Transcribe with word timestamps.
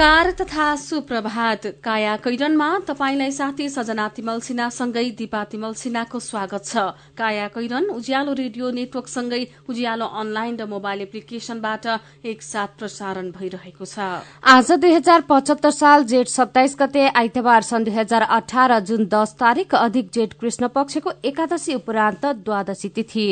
नमस्कार 0.00 0.30
तथा 0.32 0.66
सुप्रभात। 0.80 1.66
काया 1.84 2.16
कैरनमा 2.24 2.68
तपाईंलाई 2.88 3.30
साथी 3.30 3.68
सजना 3.68 4.06
तिमल 4.16 4.40
सिन्हासँगै 4.40 5.04
दिपा 5.12 5.42
तिमल 5.44 5.72
सिन्हाको 5.76 6.18
स्वागत 6.18 6.64
छ। 6.64 6.96
काया 7.12 7.48
कैरन 7.52 7.84
उज्यालो 7.92 8.32
रेडियो 8.32 8.70
नेटवर्कसँगै 8.72 9.42
उज्यालो 9.68 10.06
अनलाइन 10.16 10.56
र 10.56 10.66
मोबाइल 10.72 11.00
एप्लिकेशनबाट 11.02 11.84
एकसाथ 12.24 12.80
प्रसारण 12.80 13.30
भइरहेको 13.36 13.84
छ। 13.84 14.24
आज 14.40 14.72
दुई 14.72 14.92
हजार 14.94 15.20
पचहत्तर 15.28 15.70
साल 15.70 16.04
जेठ 16.08 16.28
सत्ताइस 16.30 16.76
गते 16.80 17.06
आइतबार 17.12 17.62
सन् 17.62 17.84
दुई 17.84 17.94
हजार 17.94 18.22
अठार 18.40 18.78
जुन 18.88 19.04
दस 19.12 19.36
तारीक 19.36 19.74
अधिक 19.76 20.10
जेठ 20.14 20.32
कृष्ण 20.40 20.72
पक्षको 20.72 21.10
एकादशी 21.24 21.74
उपरान्त 21.76 22.24
द्वादशी 22.40 22.88
तिथि। 22.88 23.28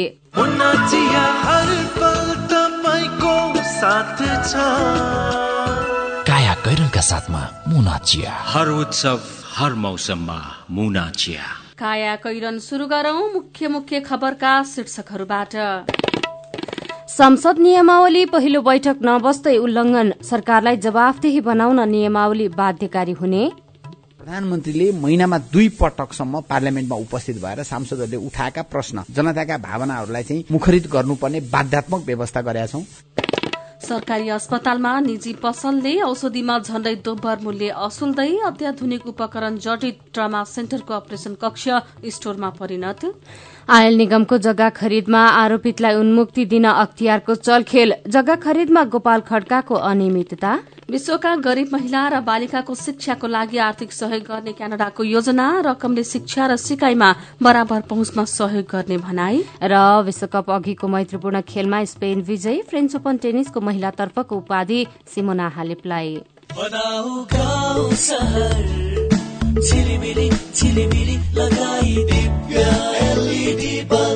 कैरनका 6.78 7.00
साथमा 7.00 7.40
मुना 7.68 7.96
चिया। 7.98 8.32
हर 8.46 8.68
उत्सव 8.70 9.20
हर 9.52 9.72
मौसममा 9.74 10.38
मुना 10.70 11.10
चिया। 11.12 11.42
काया 11.74 12.14
कैरन 12.16 12.58
शुरू 12.58 12.86
गरौं 12.86 13.22
मुख्य 13.32 13.68
मुख्य 13.68 14.00
खबरका 14.00 14.52
शीर्षकहरूबाट। 14.64 15.54
संसद 17.10 17.58
नियमावली 17.58 18.24
पहिलो 18.26 18.60
बैठक 18.62 18.98
नबस्दै 19.02 19.56
उल्लंघन 19.58 20.12
सरकारलाई 20.22 20.76
जवाफदेही 20.78 21.40
बनाउन 21.42 21.88
नियमावली 21.90 22.48
बाध्यकारी 22.54 23.12
हुने। 23.12 23.42
प्रधानमन्त्रीले 24.14 24.90
महिनामा 25.02 25.38
दुई 25.50 25.68
पटकसम्म 25.82 26.40
पार्लियामेन्टमा 26.46 26.96
उपस्थित 26.96 27.42
भएर 27.42 27.62
सांसदहरूले 27.64 28.26
उठाएका 28.26 28.62
प्रश्न 28.70 29.04
जनताका 29.10 29.58
भावनाहरूलाई 29.66 30.22
चाहिँ 30.22 30.44
मुखरित 30.50 30.90
गर्नुपर्ने 30.92 31.40
बाध्यात्मक 31.50 32.06
व्यवस्था 32.06 32.40
गरेका 32.42 32.66
छौं। 32.68 32.82
सरकारी 33.78 34.28
अस्पतालमा 34.28 34.92
निजी 35.00 35.32
पसलले 35.42 35.92
औषधिमा 36.02 36.58
झण्डै 36.58 36.94
दोब्बर 37.04 37.36
मूल्य 37.42 37.68
असुल्दै 37.78 38.28
अत्याधुनिक 38.46 39.06
उपकरण 39.06 39.56
जडित 39.56 39.98
ट्रमा 40.14 40.42
सेन्टरको 40.44 40.94
अपरेशन 40.94 41.34
कक्ष 41.42 41.68
स्टोरमा 42.14 42.48
परिणत। 42.58 43.04
आयल 43.70 43.96
निगमको 43.96 44.38
जग्गा 44.38 44.68
खरिदमा 44.70 45.22
आरोपितलाई 45.42 45.94
उन्मुक्ति 45.94 46.44
दिन 46.44 46.64
अख्तियारको 46.64 47.34
चलखेल। 47.46 47.94
जग्गा 48.08 48.36
खरिदमा 48.44 48.84
गोपाल 48.92 49.20
खड्काको 49.30 49.74
अनियमितता। 49.74 50.52
विश्वका 50.88 51.34
गरीब 51.36 51.68
महिला 51.72 52.02
र 52.08 52.20
बालिकाको 52.24 52.74
शिक्षाको 52.74 53.26
लागि 53.28 53.58
आर्थिक 53.60 53.92
सहयोग 53.92 54.22
गर्ने 54.24 54.52
क्यानाडाको 54.56 55.04
योजना 55.04 55.46
रकमले 55.60 56.04
शिक्षा 56.04 56.46
र 56.46 56.56
सिकाइमा 56.56 57.10
बराबर 57.42 57.80
पहुँचमा 57.84 58.24
सहयोग 58.24 58.64
गर्ने 58.72 58.96
भनाई। 58.96 59.44
र 59.62 59.76
विश्वकप 60.02 60.50
अघिको 60.50 60.88
मैत्रीपूर्ण 60.88 61.40
खेलमा 61.44 61.84
स्पेन 61.84 62.22
विजयी 62.24 62.62
फ्रेन्च 62.64 62.96
ओपन 62.96 63.16
टेनिसको 63.20 63.60
महिलातर्फको 63.60 64.36
उपाधि 64.36 64.80
सिमोना 65.12 65.48
हालेपलाई। 65.56 66.24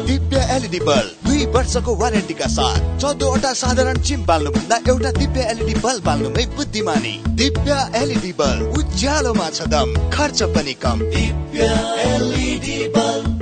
दिव्य 0.07 0.39
एलइडी 0.51 0.81
बल्ब 0.81 1.29
दुई 1.29 1.47
वर्षको 1.47 1.95
वारेन्टीका 1.97 2.47
साथ 2.47 3.01
चौधवटा 3.01 3.53
साधारण 3.53 4.01
चिम 4.03 4.25
बाल्नुभन्दा 4.27 4.77
एउटा 4.89 5.11
दिव्य 5.11 5.41
एलइडी 5.51 5.75
बल्ब 5.81 6.05
बाल्नुमै 6.05 6.45
बुद्धिमानी। 6.57 7.15
दिव्य 7.29 7.71
एलइडी 7.97 8.33
बल्ब 8.33 8.79
उज्यालोमा 8.79 9.49
छ 9.51 9.61
दम 9.67 9.95
खर्च 10.11 10.43
पनि 10.43 10.75
कम। 10.83 10.99
दिव्य 10.99 11.63
एलइडी 12.07 12.79
बल्ब 12.89 13.42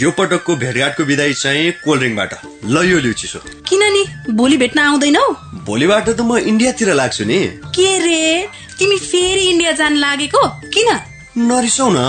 यो 0.00 0.10
पटकको 0.16 0.54
भेटघाटको 0.56 1.04
विदाई 1.04 1.32
चाहिँ 1.34 1.72
कोल्ड 1.84 2.00
ड्रिङ्कबाट। 2.00 2.32
ल 2.64 2.84
यो 2.88 2.98
लिउ 3.04 3.12
चिसो 3.12 3.38
किन 3.68 3.82
नि 3.92 4.02
भोलि 4.32 4.56
भेट्न 4.56 4.78
आउँदैनौ? 4.80 5.24
भोलिबाट 5.66 6.08
त 6.08 6.20
म 6.20 6.38
इन्डियातिर 6.40 6.92
लाग्छु 6.94 7.24
नि। 7.24 7.40
के 7.76 7.90
रे? 8.00 8.48
तिमी 8.78 8.96
फेरि 8.96 9.44
इन्डिया 9.50 9.72
जान 9.76 9.96
लागेको? 9.96 10.42
किन? 10.72 10.88
नरिसाउ 11.36 11.88
न 11.92 12.00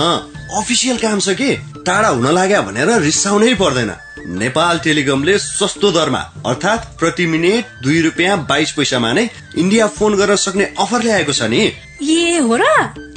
अफिसियल 0.56 0.96
काम 1.04 1.20
छ 1.20 1.36
कि? 1.36 1.50
टाढा 1.84 2.08
हुन 2.08 2.26
लाग्यो 2.32 2.62
भनेर 2.62 2.90
रिसाउनै 3.02 3.54
पर्दैन। 3.60 3.92
नेपाल 4.40 4.78
टेलिकमले 4.78 5.36
सस्तो 5.38 5.90
दरमा 5.92 6.22
अर्थात् 6.46 6.98
प्रति 6.98 7.26
मिनट 7.26 7.64
दुई 7.82 8.00
रुपियाँ 8.02 8.36
बाइस 8.48 8.72
पैसामा 8.72 9.12
नै 9.12 9.28
इन्डिया 9.58 9.86
फोन 9.98 10.16
गर्न 10.16 10.36
सक्ने 10.38 10.64
अफर 10.78 11.02
ल्याएको 11.02 11.32
छ 11.32 11.42
नि। 11.52 11.62
ए 12.02 12.38
हो 12.38 12.56
र? 12.56 12.64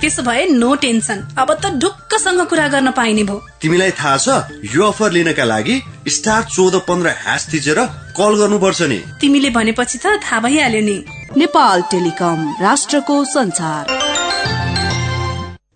त्यसो 0.02 0.24
भए 0.24 0.46
नो 0.46 0.76
टेन्सन 0.76 1.18
अब 1.38 1.54
त 1.54 1.74
ढुक्कसँग 1.82 2.42
कुरा 2.48 2.68
गर्न 2.68 2.92
पाइने 2.92 3.24
भयो। 3.24 3.42
तिमीलाई 3.62 3.92
थाहा 3.92 4.18
छ 4.18 4.28
यो 4.76 4.84
अफर 4.88 5.12
लिनका 5.12 5.44
लागि 5.44 5.82
स्टार 6.08 6.44
चौध 6.44 6.76
पन्ध्र 6.88 7.10
ह्यास 7.24 7.48
थिचेर 7.54 7.80
कल 8.18 8.36
गर्नुपर्छ 8.40 8.82
नि। 8.82 9.00
तिमीले 9.22 9.50
भनेपछि 9.50 9.98
त 9.98 10.20
थाहा 10.24 10.40
भइहाल्यो 10.40 10.82
नि। 10.82 10.98
नेपाल 11.38 11.82
टेलिकम 11.92 12.56
राष्ट्रको 12.62 13.24
संसार। 13.26 14.25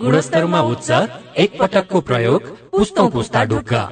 गुणस्तरमा 0.00 0.60
उच्च 0.64 0.90
एक 1.38 1.58
पटकको 1.60 2.00
प्रयोग 2.00 2.42
पुस्तौ 2.72 3.06
पुस्ता 3.08 3.44
ढुक्का। 3.44 3.82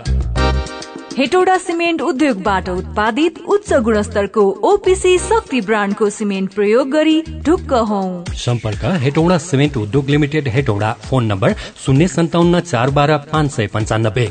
हेटौडा 1.19 1.57
सिमेन्ट 1.59 2.01
उद्योगबाट 2.03 2.69
उत्पादित 2.69 3.39
उच्च 3.49 3.73
गुणस्तरको 3.85 4.45
ओपिसी 4.71 5.17
शक्ति 5.19 5.61
ब्रान्डको 5.61 6.09
सिमेन्ट 6.11 6.55
प्रयोग 6.55 6.91
गरी 6.91 7.21
ढुक्क 7.47 7.73
हौ। 7.91 8.03
सम्पर्क 8.37 8.85
हेटौडा 9.03 9.38
सिमेन्ट 9.38 9.77
उद्योग 9.77 10.09
लिमिटेड 10.09 10.49
हेटौडा 10.49 10.93
फोन 11.05 11.27
नम्बर 11.27 11.55
शून्य 11.85 12.09
सन्ताउन्न 12.09 12.61
चार 12.62 12.91
बाह्र 12.91 13.17
पाँच 13.32 13.50
सय 13.50 13.67
पन्चानब्बे। 13.75 14.31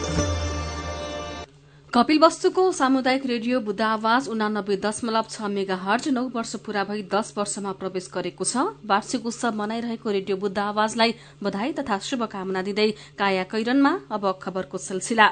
कपिल 1.93 2.19
वस्तुको 2.19 2.63
सामुदायिक 2.71 3.25
रेडियो 3.25 3.59
बुद्ध 3.61 3.81
आवाज 3.85 4.27
उनानब्बे 4.31 4.75
दशमलव 4.83 5.25
छ 5.29 5.49
मेगा 5.51 5.75
हर्ज 5.77 6.07
नौ 6.09 6.23
वर्ष 6.35 6.55
पूरा 6.63 6.83
भई 6.87 7.01
दश 7.11 7.33
वर्षमा 7.37 7.71
प्रवेश 7.81 8.07
गरेको 8.13 8.45
छ। 8.45 8.63
वार्षिक 8.87 9.25
उत्सव 9.25 9.55
मनाइरहेको 9.57 10.11
रेडियो 10.11 10.37
बुद्ध 10.39 10.57
आवाजलाई 10.61 11.15
बधाई 11.43 11.73
तथा 11.75 11.97
शुभकामना 12.07 12.61
दिँदै 12.63 12.89
काया 13.19 13.43
कैरनमा 13.51 13.91
अब 14.09 14.31
खबरको 14.41 14.77
सिलसिला। 14.79 15.27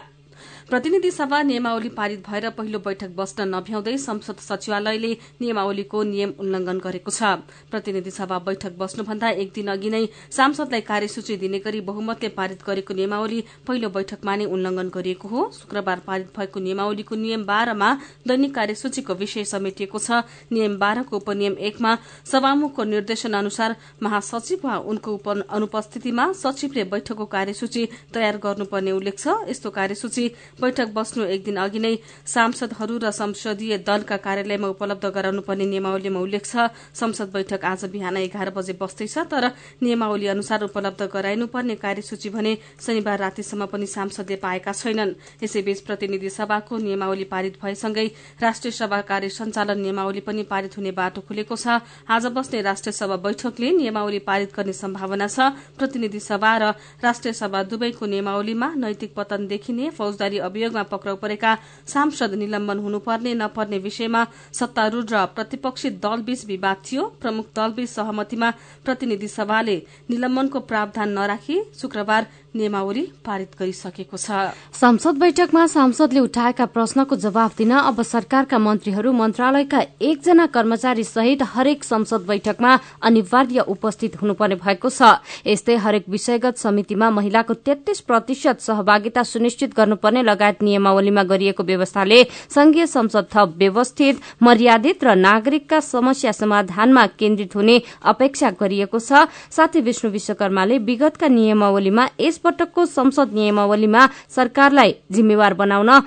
प्रतिनिधि 0.69 1.09
सभा 1.11 1.41
नियमावली 1.41 1.89
पारित 1.89 2.19
भएर 2.27 2.49
पहिलो 2.53 2.79
बैठक 2.79 3.09
बस्न 3.17 3.47
नभ्याउँदै 3.49 3.97
संसद 3.97 4.37
सचिवालयले 4.39 5.11
नियमावलीको 5.41 6.01
नियम 6.03 6.33
उल्लंघन 6.39 6.79
गरेको 6.79 7.11
छ। 7.11 7.23
प्रतिनिधि 7.71 8.11
सभा 8.11 8.37
बैठक 8.45 8.77
बस्नुभन्दा 8.77 9.29
एक 9.41 9.51
दिन 9.55 9.67
अघि 9.67 9.89
नै 9.89 10.05
सांसदलाई 10.29 10.81
कार्यसूची 10.81 11.37
दिने 11.37 11.59
गरी 11.59 11.81
बहुमतले 11.81 12.29
पारित 12.37 12.61
गरेको 12.61 12.93
नियमावली 12.93 13.39
पहिलो 13.65 13.89
बैठकमा 13.89 14.35
नै 14.35 14.45
उल्लंघन 14.47 14.89
गरिएको 14.93 15.27
हो। 15.27 15.49
शुक्रबार 15.55 15.99
पारित 16.05 16.29
भएको 16.37 16.59
नियमावलीको 16.59 17.15
नियम 17.17 17.45
बाह्रमा 17.45 17.89
दैनिक 18.27 18.53
कार्यसूचीको 18.55 19.13
विषय 19.15 19.49
समेटिएको 19.49 19.97
छ। 19.97 20.21
नियम 20.53 20.77
बाह्रको 20.77 21.17
उपनियम 21.17 21.57
एकमा 21.65 21.95
सभामुखको 22.29 22.83
निर्देशन 22.85 23.33
अनुसार 23.41 23.75
महासचिव 24.03 24.61
वा 24.63 24.77
उनको 24.85 25.17
अनुपस्थितिमा 25.49 26.31
सचिवले 26.37 26.83
बैठकको 26.93 27.25
कार्यसूची 27.25 27.89
तयार 28.13 28.37
गर्नुपर्ने 28.37 28.91
उल्लेख 28.91 29.17
छ। 29.17 29.49
यस्तो 29.49 29.69
कार्यसूची 29.71 30.29
बैठक 30.61 30.87
बस्नु 30.93 31.23
एक 31.25 31.43
दिन 31.43 31.57
अघि 31.57 31.79
नै 31.79 31.95
सांसदहरू 32.25 32.97
र 32.99 33.11
संसदीय 33.11 33.77
दलका 33.79 34.17
कार्यालयमा 34.19 34.67
उपलब्ध 34.69 35.05
गराउनुपर्ने 35.09 35.65
नियमावलीमा 35.65 36.19
उल्लेख 36.19 36.43
छ। 36.45 36.67
संसद 36.93 37.31
बैठक 37.31 37.65
आज 37.65 37.85
बिहान 37.89 38.17
एघार 38.19 38.49
बजे 38.51 38.73
बस्दैछ 38.75 39.17
तर 39.31 39.45
नियमावली 39.81 40.27
अनुसार 40.27 40.63
उपलब्ध 40.63 41.01
गराइनुपर्ने 41.13 41.75
कार्यसूची 41.77 42.29
भने 42.29 42.57
शनिबार 42.77 43.19
रातिसम्म 43.19 43.65
पनि 43.71 43.85
सांसदले 43.87 44.35
पाएका 44.35 44.71
छैनन्। 44.73 45.13
यसैबीच 45.43 45.79
प्रतिनिधि 45.81 46.29
सभाको 46.29 46.77
नियमावली 46.79 47.23
पारित 47.25 47.57
भएसँगै 47.63 48.07
राष्ट्रिय 48.41 48.71
सभा 48.73 49.01
कार्य 49.09 49.29
सञ्चालन 49.31 49.79
नियमावली 49.79 50.19
पनि 50.21 50.43
पारित 50.43 50.77
हुने 50.77 50.91
बाटो 50.91 51.21
खुलेको 51.21 51.55
छ। 51.55 51.79
आज 52.09 52.25
बस्ने 52.35 52.61
राष्ट्रिय 52.61 52.93
सभा 52.93 53.15
बैठकले 53.17 53.71
नियमावली 53.71 54.19
पारित 54.27 54.55
गर्ने 54.55 54.73
सम्भावना 54.75 55.27
छ। 55.29 55.55
प्रतिनिधि 55.79 56.19
सभा 56.19 56.51
र 56.57 56.63
राष्ट्रिय 56.99 57.33
सभा 57.33 57.63
दुवैको 57.63 58.05
नियमावलीमा 58.05 58.73
नैतिक 58.75 59.13
पतन 59.15 59.47
देखिने 59.47 59.89
फौजदारी 59.91 60.37
अभियोगमा 60.49 60.83
पक्राउ 60.91 61.15
परेका 61.15 61.51
सांसद 61.87 62.33
निलम्बन 62.35 62.77
हुनुपर्ने 62.79 63.33
नपर्ने 63.35 63.77
विषयमा 63.79 64.21
सत्तारूढ़ 64.53 65.09
र 65.13 65.25
प्रतिपक्षी 65.35 65.89
दलबीच 66.01 66.45
विवाद 66.45 66.77
थियो। 66.85 67.03
प्रमुख 67.21 67.45
दलबीच 67.55 67.89
सहमतिमा 67.89 68.49
प्रतिनिधि 68.85 69.27
सभाले 69.29 69.77
निलम्बनको 70.09 70.59
प्रावधान 70.69 71.09
नराखी। 71.11 71.57
शुक्रबार 71.75 72.27
नियमावली 72.55 73.01
पारित 73.25 73.51
गरिसकेको 73.59 74.17
छ। 74.17 74.31
संसद 74.73 75.17
बैठकमा 75.17 75.65
सांसदले 75.67 76.19
उठाएका 76.19 76.65
प्रश्नको 76.65 77.15
जवाब 77.15 77.51
दिन 77.57 77.71
अब 77.71 78.01
सरकारका 78.03 78.57
मन्त्रीहरू 78.57 79.11
मन्त्रालयका 79.13 79.79
एकजना 80.01 80.45
कर्मचारी 80.49 81.03
सहित 81.03 81.43
हरेक 81.45 81.83
संसद 81.83 82.25
बैठकमा 82.27 82.71
अनिवार्य 83.01 83.59
उपस्थित 83.69 84.21
हुनुपर्ने 84.21 84.55
भएको 84.55 84.89
छ। 84.89 85.21
यस्तै 85.45 85.75
हरेक 85.77 86.09
विषयगत 86.09 86.57
समितिमा 86.57 87.09
महिलाको 87.09 87.53
तेत्तीस 87.53 87.99
प्रतिशत 88.01 88.61
सहभागिता 88.61 89.23
सुनिश्चित 89.23 89.75
गर्नुपर्ने 89.77 90.23
लगायत 90.23 90.61
नियमावलीमा 90.63 91.23
गरिएको 91.23 91.63
व्यवस्थाले 91.63 92.23
संघीय 92.49 92.85
संसद 92.87 93.27
थप 93.29 93.53
व्यवस्थित 93.57 94.21
मर्यादित 94.41 95.03
र 95.03 95.15
नागरिकका 95.17 95.79
समस्या 95.85 96.31
समाधानमा 96.31 97.05
केन्द्रित 97.13 97.55
हुने 97.55 97.81
अपेक्षा 98.03 98.49
गरिएको 98.59 98.99
छ। 98.99 99.29
साथै 99.49 99.81
विष्णु 99.81 100.11
विश्वकर्माले 100.11 100.77
विगतका 100.79 101.27
नियमावलीमा 101.29 102.07
यसपटकको 102.39 102.85
संसद 102.87 103.33
नियमावलीमा 103.33 104.07
सरकारलाई 104.29 104.95
जिम्मेवार 105.11 105.53
बनाउन 105.53 105.99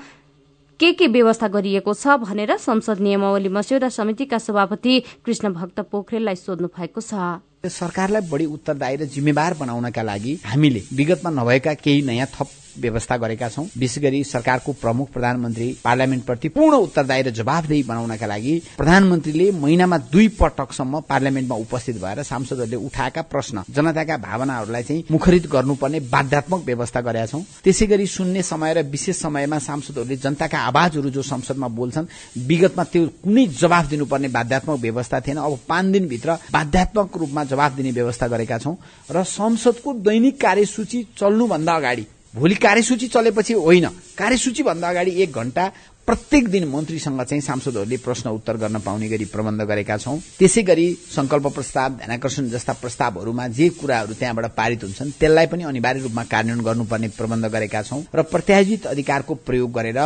के 0.81 0.93
के 0.93 1.07
व्यवस्था 1.07 1.49
गरिएको 1.49 1.95
छ 1.95 2.17
भनेर 2.25 2.57
संसद 2.57 3.01
नियमावली 3.01 3.49
मस्यौदा 3.49 3.89
समितिका 3.89 4.39
सभापति 4.39 4.95
कृष्ण 5.25 5.53
भक्त 5.53 5.81
पोखरेललाई 5.93 6.37
सोध्नु 6.37 6.69
भएको 6.73 7.01
छ। 7.01 7.69
सरकारलाई 7.69 8.29
बढी 8.31 8.47
उत्तरदायी 8.49 8.97
र 8.97 9.05
जिम्मेवार 9.13 9.55
बनाउनका 9.61 10.03
लागि 10.03 10.33
हामीले 10.47 10.83
विगतमा 10.97 11.31
नभएका 11.31 11.75
केही 11.85 12.03
नयाँ 12.03 12.27
थप 12.35 12.49
व्यवस्था 12.79 13.17
गरेका 13.17 13.49
छौं। 13.49 13.65
विशेष 13.79 14.03
गरी 14.03 14.23
सरकारको 14.25 14.73
प्रमुख 14.73 15.11
प्रधानमन्त्री 15.13 15.69
पार्लियामेन्टप्रति 15.85 16.49
पूर्ण 16.49 16.77
उत्तरदायी 16.79 17.23
र 17.23 17.31
जवाबदेही 17.33 17.83
बनाउनका 17.83 18.27
लागि 18.27 18.55
प्रधानमन्त्रीले 18.79 19.51
महिनामा 19.53 19.99
दुई 20.13 20.29
पटकसम्म 20.41 21.01
पार्लियामेन्टमा 21.09 21.57
उपस्थित 21.57 21.97
भएर 22.03 22.23
सांसदहरूले 22.23 22.77
उठाएका 22.77 23.23
प्रश्न 23.23 23.63
जनताका 23.71 24.17
भावनाहरूलाई 24.19 24.83
चाहिँ 24.83 25.05
मुखरित 25.11 25.47
गर्नुपर्ने 25.53 26.01
बाध्यात्मक 26.13 26.65
व्यवस्था 26.67 27.01
गरेका 27.01 27.27
छौं। 27.27 27.43
त्यसै 27.65 27.87
गरी 27.87 28.07
सुन्ने 28.09 28.43
समय 28.43 28.75
र 28.75 28.83
विशेष 28.85 29.17
समयमा 29.19 29.59
सांसदहरूले 29.61 30.17
जनताका 30.17 30.59
आवाजहरू 30.61 31.11
जो 31.11 31.23
संसदमा 31.23 31.69
बोल्छन् 31.71 32.07
विगतमा 32.47 32.85
त्यो 32.85 33.07
कुनै 33.25 33.47
जवाब 33.61 33.87
दिनुपर्ने 33.89 34.29
बाध्यात्मक 34.29 34.81
व्यवस्था 34.81 35.21
थिएन। 35.21 35.37
अब 35.39 35.59
पाँच 35.69 35.93
दिनभित्र 35.93 36.39
बाध्यात्मक 36.53 37.17
रूपमा 37.17 37.45
जवाब 37.45 37.75
दिने 37.77 37.91
व्यवस्था 37.91 38.29
गरेका 38.29 38.59
छौं। 38.59 38.75
र 39.11 39.23
संसदको 39.25 39.93
दैनिक 40.03 40.41
कार्यसूची 40.41 41.03
चल्नुभन्दा 41.19 41.75
अगाडि 41.75 42.07
भोलि 42.35 42.55
कार्यसूची 42.55 43.07
चलेपछि 43.09 43.55
होइन। 43.55 43.87
कार्यसूची 44.19 44.63
भन्दा 44.63 44.89
अगाडि 44.89 45.11
एक 45.23 45.33
घण्टा 45.33 45.69
प्रत्येक 46.07 46.49
दिन 46.51 46.65
मन्त्रीसँग 46.69 47.21
चाहिँ 47.23 47.41
सांसदहरूले 47.41 47.97
प्रश्न 47.97 48.31
उत्तर 48.31 48.57
गर्न 48.57 48.79
पाउने 48.85 49.09
गरी 49.09 49.25
प्रबन्ध 49.25 49.63
गरेका 49.63 49.97
छौं। 49.97 50.17
त्यसै 50.39 50.63
गरी 50.63 50.87
संकल्प 51.15 51.47
प्रस्ताव 51.55 51.91
ध्यानकर्षण 51.97 52.49
जस्ता 52.51 52.73
प्रस्तावहरूमा 52.83 53.47
जे 53.49 53.69
कुराहरू 53.81 54.15
त्यहाँबाट 54.19 54.47
पारित 54.57 54.83
हुन्छन् 54.85 55.11
त्यसलाई 55.21 55.47
पनि 55.47 55.63
अनिवार्य 55.65 56.01
रूपमा 56.03 56.25
कार्यान्वयन 56.25 56.65
गर्नुपर्ने 56.65 57.09
प्रबन्ध 57.19 57.47
गरेका 57.55 57.83
छौं 57.83 58.01
र 58.15 58.23
प्रत्यायोजित 58.33 58.87
अधिकारको 58.87 59.35
प्रयोग 59.47 59.71
गरेर 59.73 60.01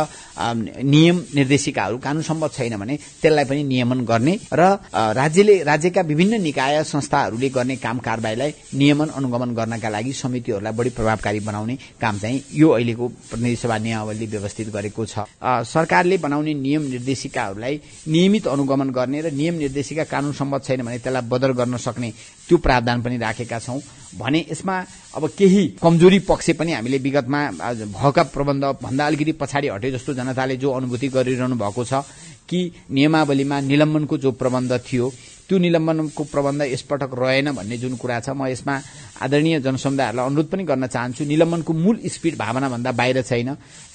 नियम 0.85 1.23
निर्देशिकाहरू 1.35 1.97
कानून 1.97 2.21
सम्मत 2.29 2.53
छैन 2.53 2.77
भने 2.77 2.97
त्यसलाई 3.21 3.45
पनि 3.49 3.63
नियमन 3.63 4.05
गर्ने 4.05 4.37
र 4.53 4.69
राज्यले 4.93 5.57
राज्यका 5.63 6.01
विभिन्न 6.11 6.41
निकाय 6.41 6.83
संस्थाहरूले 6.83 7.49
गर्ने 7.49 7.75
काम 7.81 7.97
कारवाहीलाई 8.05 8.53
नियमन 8.75 9.09
अनुगमन 9.17 9.55
गर्नका 9.55 9.89
लागि 9.89 10.13
समितिहरूलाई 10.13 10.73
बढी 10.77 10.89
प्रभावकारी 10.93 11.39
बनाउने 11.49 11.77
काम 12.01 12.19
चाहिँ 12.19 12.43
यो 12.53 12.69
अहिलेको 12.69 13.07
प्रतिनिधि 13.07 13.55
सभा 13.55 13.77
नियमावलीले 13.77 14.31
व्यवस्थित 14.37 14.69
गरेको 14.69 15.05
छ। 15.05 15.27
सरकारले 15.87 16.17
बनाउने 16.19 16.53
नियम 16.53 16.83
निर्देशिकाहरूलाई 16.91 17.75
नियमित 18.11 18.47
अनुगमन 18.47 18.89
गर्ने 18.91 19.21
र 19.21 19.31
नियम 19.31 19.55
निर्देशिका 19.55 20.03
कानून 20.03 20.33
सम्मत 20.35 20.63
छैन 20.67 20.83
भने 20.83 20.99
त्यसलाई 20.99 21.23
बदल 21.31 21.51
गर्न 21.55 21.77
सक्ने 21.79 22.09
त्यो 22.47 22.57
प्रावधान 22.59 23.01
पनि 23.01 23.17
राखेका 23.17 23.59
छौं। 23.59 23.79
भने 24.19 24.39
यसमा 24.51 24.75
अब 25.15 25.23
केही 25.31 25.79
कमजोरी 25.79 26.19
पक्ष 26.27 26.49
पनि 26.59 26.71
हामीले 26.75 26.97
विगतमा 26.99 27.39
भएका 27.95 28.23
प्रबन्ध 28.35 28.63
भन्दा 28.83 29.05
अलिकति 29.07 29.31
पछाडि 29.39 29.67
हटे 29.67 29.91
जस्तो 29.95 30.13
जनताले 30.19 30.57
जो 30.59 30.71
अनुभूति 30.75 31.07
गरिरहनु 31.15 31.55
भएको 31.55 31.83
छ 31.83 32.03
कि 32.49 32.59
नियमावलीमा 32.91 33.59
निलम्बनको 33.71 34.17
जो 34.17 34.31
प्रबन्ध 34.35 34.71
थियो 34.87 35.11
त्यो 35.47 35.57
निलम्बनको 35.57 36.23
प्रबन्ध 36.27 36.61
यसपटक 36.67 37.11
रहेन 37.15 37.51
भन्ने 37.55 37.77
जुन 37.79 37.95
कुरा 37.95 38.19
छ 38.19 38.35
म 38.35 38.47
यसमा 38.51 38.75
आदरणीय 39.23 39.59
जनसमुदायहरूलाई 39.63 40.25
अनुरोध 40.27 40.47
पनि 40.51 40.63
गर्न 40.63 40.87
चाहन्छु। 40.87 41.23
निलम्बनको 41.23 41.73
मूल 41.73 41.97
स्पिड 42.05 42.35
भावनाभन्दा 42.37 42.91
बाहिर 42.91 43.21
छैन। 43.23 43.49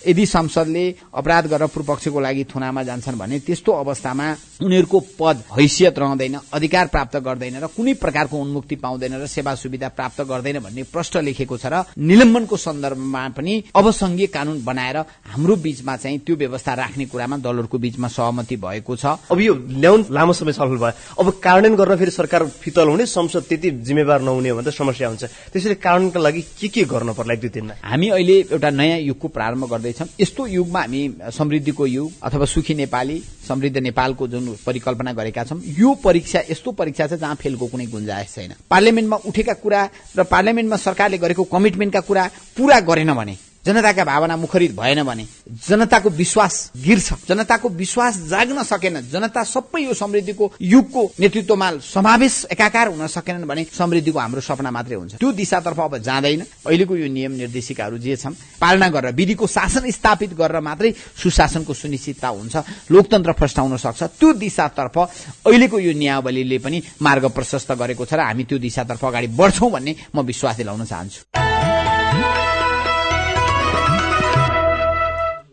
यदि 0.06 0.26
संसदले 0.26 0.85
अपराध 1.14 1.47
गरेर 1.47 1.68
पूर्वपक्षको 1.75 2.21
लागि 2.21 2.44
थुनामा 2.54 2.82
जान्छन् 2.82 3.18
भने 3.18 3.38
त्यस्तो 3.47 3.73
अवस्थामा 3.73 4.26
उनीहरूको 4.62 4.99
पद 5.21 5.42
हैसियत 5.59 5.99
रहँदैन 5.99 6.38
अधिकार 6.52 6.87
प्राप्त 6.94 7.16
गर्दैन 7.18 7.56
र 7.62 7.66
कुनै 7.76 7.94
प्रकारको 8.02 8.37
उन्मुक्ति 8.37 8.76
पाउँदैन 8.76 9.14
र 9.23 9.26
सेवा 9.26 9.54
सुविधा 9.54 9.88
प्राप्त 9.88 10.21
गर्दैन 10.23 10.59
भन्ने 10.61 10.82
प्रश्न 10.92 11.25
लेखेको 11.25 11.56
छ 11.56 11.66
र 11.66 11.85
निलम्बनको 11.99 12.56
सन्दर्भमा 12.56 13.28
पनि 13.37 13.62
अब 13.76 13.90
संघीय 13.92 14.26
कानून 14.26 14.64
बनाएर 14.64 14.97
हाम्रो 15.32 15.56
बीचमा 15.56 15.97
चाहिँ 15.97 16.18
त्यो 16.26 16.37
व्यवस्था 16.37 16.75
राख्ने 16.75 17.06
कुरामा 17.06 17.37
दलहरूको 17.38 17.78
बीचमा 17.78 18.09
सहमति 18.09 18.56
भएको 18.56 18.97
छ। 18.97 19.04
अब 19.30 19.40
यो 19.40 19.54
ल्याउन 19.54 20.04
लामो 20.11 20.32
समय 20.32 20.52
छलफल 20.52 20.76
भयो। 20.76 21.21
अब 21.21 21.30
कार्यान्वयन 21.42 21.76
गर्न 21.76 21.97
फेरि 21.97 22.11
सरकार 22.11 22.47
फितल 22.62 22.88
हुने 22.88 23.06
संसद 23.06 23.42
त्यति 23.49 23.71
जिम्मेवार 23.87 24.21
नहुने 24.23 24.49
हो 24.49 24.56
भने 24.56 24.71
त 24.71 24.75
समस्या 24.75 25.09
हुन्छ। 25.09 25.25
त्यसैले 25.52 25.75
कार्यान्वयनका 25.75 26.21
लागि 26.21 26.42
के 26.61 26.68
के 26.68 26.85
गर्नु 26.85 27.12
पर्ला 27.14 27.35
एक 27.35 27.40
दुई 27.40 27.50
दिनमा? 27.50 27.75
हामी 27.82 28.09
अहिले 28.09 28.37
एउटा 28.52 28.71
नयाँ 28.71 28.99
युगको 28.99 29.28
प्रारम्भ 29.28 29.64
गर्दैछौँ 29.92 30.08
यस्तो 30.20 30.46
युगमा 30.46 30.80
हामी 30.80 31.02
समृद्धिको 31.30 31.87
युग 31.87 32.12
अथवा 32.22 32.46
सुखी 32.46 32.75
नेपाली 32.75 33.22
समृद्ध 33.49 33.76
नेपालको 33.78 34.28
जुन 34.28 34.56
परिकल्पना 34.66 35.12
गरेका 35.12 35.44
छौँ 35.44 35.61
यो 35.78 35.94
परीक्षा 36.04 36.40
यस्तो 36.50 36.72
परीक्षा 36.72 37.06
छ 37.06 37.12
जहाँ 37.14 37.34
फेलको 37.34 37.66
कुनै 37.66 37.87
गुन्जायस 37.87 38.34
छैन। 38.34 38.52
पार्लियामेन्टमा 38.70 39.16
उठेका 39.26 39.52
कुरा 39.54 39.88
र 40.16 40.22
पार्लियामेन्टमा 40.25 40.76
सरकारले 40.76 41.18
गरेको 41.18 41.44
कमिटमेन्टका 41.44 42.00
कुरा 42.00 42.30
पूरा 42.56 42.80
गरेन 42.80 43.14
भने 43.14 43.37
जनताका 43.66 44.04
भावना 44.04 44.37
मुखरित 44.37 44.73
भएन 44.75 45.02
भने 45.02 45.26
जनताको 45.69 46.11
विश्वास 46.11 46.54
गिर्छ। 46.76 47.12
जनताको 47.28 47.69
विश्वास 47.69 48.16
जाग्न 48.28 48.62
सकेन। 48.62 49.00
जनता 49.12 49.42
सबै 49.45 49.83
यो 49.83 49.95
समृद्धिको 49.95 50.52
युगको 50.61 51.02
नेतृत्वमा 51.21 51.71
समावेश 51.78 52.47
एकाकार 52.52 52.88
हुन 52.88 53.07
सकेनन् 53.07 53.47
भने 53.47 53.66
समृद्धिको 53.71 54.19
हाम्रो 54.19 54.40
सपना 54.40 54.71
मात्रै 54.71 54.97
हुन्छ। 54.97 55.14
त्यो 55.14 55.33
दिशातर्फ 55.33 55.81
अब 55.81 55.99
जाँदैन। 55.99 56.42
अहिलेको 56.66 56.97
यो 56.97 57.07
नियम 57.07 57.33
निर्देशिकाहरू 57.38 57.99
जे 57.99 58.16
छन् 58.16 58.35
पालना 58.61 58.88
गरेर 58.88 59.14
विधिको 59.14 59.47
शासन 59.47 59.90
स्थापित 59.90 60.35
गरेर 60.35 60.61
मात्रै 60.61 60.90
सुशासनको 61.23 61.73
सुनिश्चितता 61.73 62.28
हुन्छ 62.28 62.57
लोकतन्त्र 62.90 63.33
फस्टाउन 63.38 63.76
सक्छ। 63.76 64.02
त्यो 64.19 64.33
दिशातर्फ 64.42 64.99
अहिलेको 65.47 65.78
यो 65.78 65.92
नियावलीले 65.92 66.59
पनि 66.59 66.83
मार्ग 66.99 67.31
प्रशस्त 67.31 67.73
गरेको 67.78 68.04
छ 68.04 68.14
र 68.19 68.26
हामी 68.26 68.45
त्यो 68.45 68.59
दिशातर्फ 68.59 69.04
अगाडि 69.04 69.26
बढ्छौं 69.38 69.71
भन्ने 69.71 69.92
म 70.14 70.26
विश्वास 70.26 70.57
दिलाउन 70.57 70.85
चाहन्छु। 70.85 71.51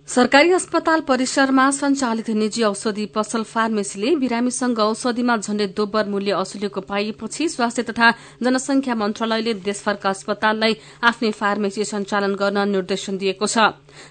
सरकारी 0.10 0.52
अस्पताल 0.54 1.02
परिसरमा 1.08 1.70
सञ्चालित 1.72 2.30
निजी 2.34 2.64
औषधि 2.64 3.06
पसल 3.16 3.44
फार्मेसीले 3.46 4.16
बिरामीसँग 4.18 4.80
औषधिमा 4.80 5.36
झण्डै 5.38 5.68
दोब्बर 5.78 6.08
मूल्य 6.10 6.32
असुलेको 6.34 6.82
पाइएपछि 6.82 7.48
स्वास्थ्य 7.50 7.84
तथा 7.90 8.10
जनसंख्या 8.44 8.96
मन्त्रालयले 8.96 9.54
देशभरका 9.62 10.10
अस्पताललाई 10.10 10.74
आफ्नै 11.06 11.32
फार्मेसी 11.32 11.86
सञ्चालन 11.86 12.34
गर्न 12.36 12.58
निर्देशन 12.70 13.18
दिएको 13.18 13.46
छ। 13.46 13.58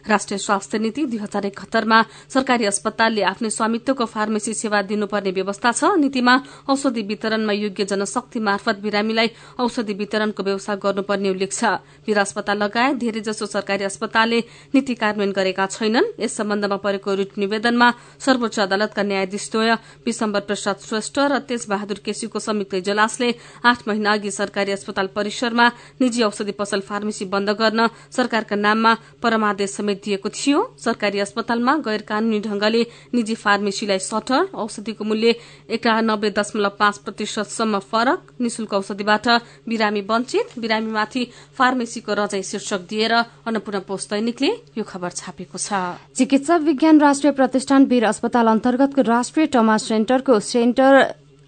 राष्ट्रिय 0.07 0.39
स्वास्थ्य 0.39 0.79
नीति 0.79 1.05
दुई 1.07 1.19
हजार 1.19 1.47
एकहत्तरमा 1.47 1.99
सरकारी 2.31 2.65
अस्पतालले 2.71 3.23
आफ्नै 3.33 3.51
स्वामित्वको 3.51 4.05
फार्मेसी 4.07 4.55
सेवा 4.55 4.83
दिनुपर्ने 4.87 5.31
व्यवस्था 5.35 5.73
छ। 5.73 5.99
नीतिमा 5.99 6.35
औषधि 6.71 7.03
वितरणमा 7.11 7.53
योग्य 7.55 7.85
जनशक्ति 7.91 8.41
मार्फत 8.41 8.79
बिरामीलाई 8.87 9.29
औषधि 9.59 9.99
वितरणको 9.99 10.43
व्यवसाय 10.45 10.77
गर्नुपर्ने 10.79 11.29
उल्लेख 11.31 11.53
छ। 11.53 11.75
वीर 12.07 12.19
अस्पताल 12.19 12.63
लगायत 12.63 12.97
धेरैजसो 13.03 13.47
सरकारी 13.49 13.85
अस्पतालले 13.85 14.41
नीति 14.75 14.95
कार्यान्वयन 14.95 15.33
गरेका 15.35 15.67
छैनन् 15.69 15.87
यस 15.97 16.37
सम्बन्धमा 16.37 16.77
परेको 16.77 17.15
रिट 17.15 17.33
निवेदनमा 17.39 17.89
सर्वोच्च 18.21 18.59
अदालतका 18.61 19.03
न्यायाधीशद्वय 19.03 19.73
विशम्बर 20.07 20.41
प्रसाद 20.49 20.77
श्रेष्ठ 20.83 21.19
र 21.19 21.39
तेज 21.49 21.67
बहादुर 21.69 21.99
केसीको 22.05 22.39
संयुक्त 22.39 22.75
इजलासले 22.75 23.29
आठ 23.65 23.89
महिना 23.89 24.13
अघि 24.13 24.31
सरकारी 24.31 24.73
अस्पताल 24.73 25.07
परिसरमा 25.15 25.67
निजी 26.01 26.23
औषधि 26.23 26.53
पसल 26.59 26.81
फार्मेसी 26.89 27.25
बन्द 27.29 27.51
गर्न 27.59 27.89
सरकारका 28.11 28.57
नाममा 28.59 28.95
परमादेश 29.23 29.71
समेत 29.71 30.03
दिएको 30.05 30.29
थियो। 30.31 30.59
सरकारी 30.79 31.19
अस्पतालमा 31.21 31.77
गैर 31.87 32.03
कानूनी 32.09 32.41
ढंगले 32.41 32.83
निजी 33.15 33.35
फार्मेसीलाई 33.37 33.99
सटर 34.01 34.49
औषधिको 34.55 35.05
मूल्य 35.05 35.35
एकानब्बे 35.71 36.31
दशमलव 36.33 36.77
पाँच 36.79 36.99
प्रतिशतसम्म 37.05 37.79
फरक 37.91 38.21
निशुल्क 38.41 38.75
औषधिबाट 38.75 39.27
बिरामी 39.69 40.01
वञ्चित 40.11 40.59
बिरामीमाथि 40.59 41.23
फार्मेसीको 41.59 42.13
रजाई 42.15 42.43
शीर्षक 42.45 42.81
दिएर 42.91 43.13
अन्नपूर्ण 43.13 43.81
पोस्ट 43.89 44.11
दैनिकले 44.11 44.51
यो 44.79 44.85
खबर 44.85 45.11
छापेको 45.13 45.59
छ। 45.59 45.78
चिकित्सा 46.17 46.57
विज्ञान 46.69 47.01
राष्ट्रिय 47.01 47.33
प्रतिष्ठान 47.33 47.85
वीर 47.85 48.05
अस्पताल 48.07 48.47
अन्तर्गतको 48.47 49.03
राष्ट्रिय 49.09 49.47
टमा 49.53 49.77
सेन्टरको 49.85 50.39
सेन्टर 50.49 51.03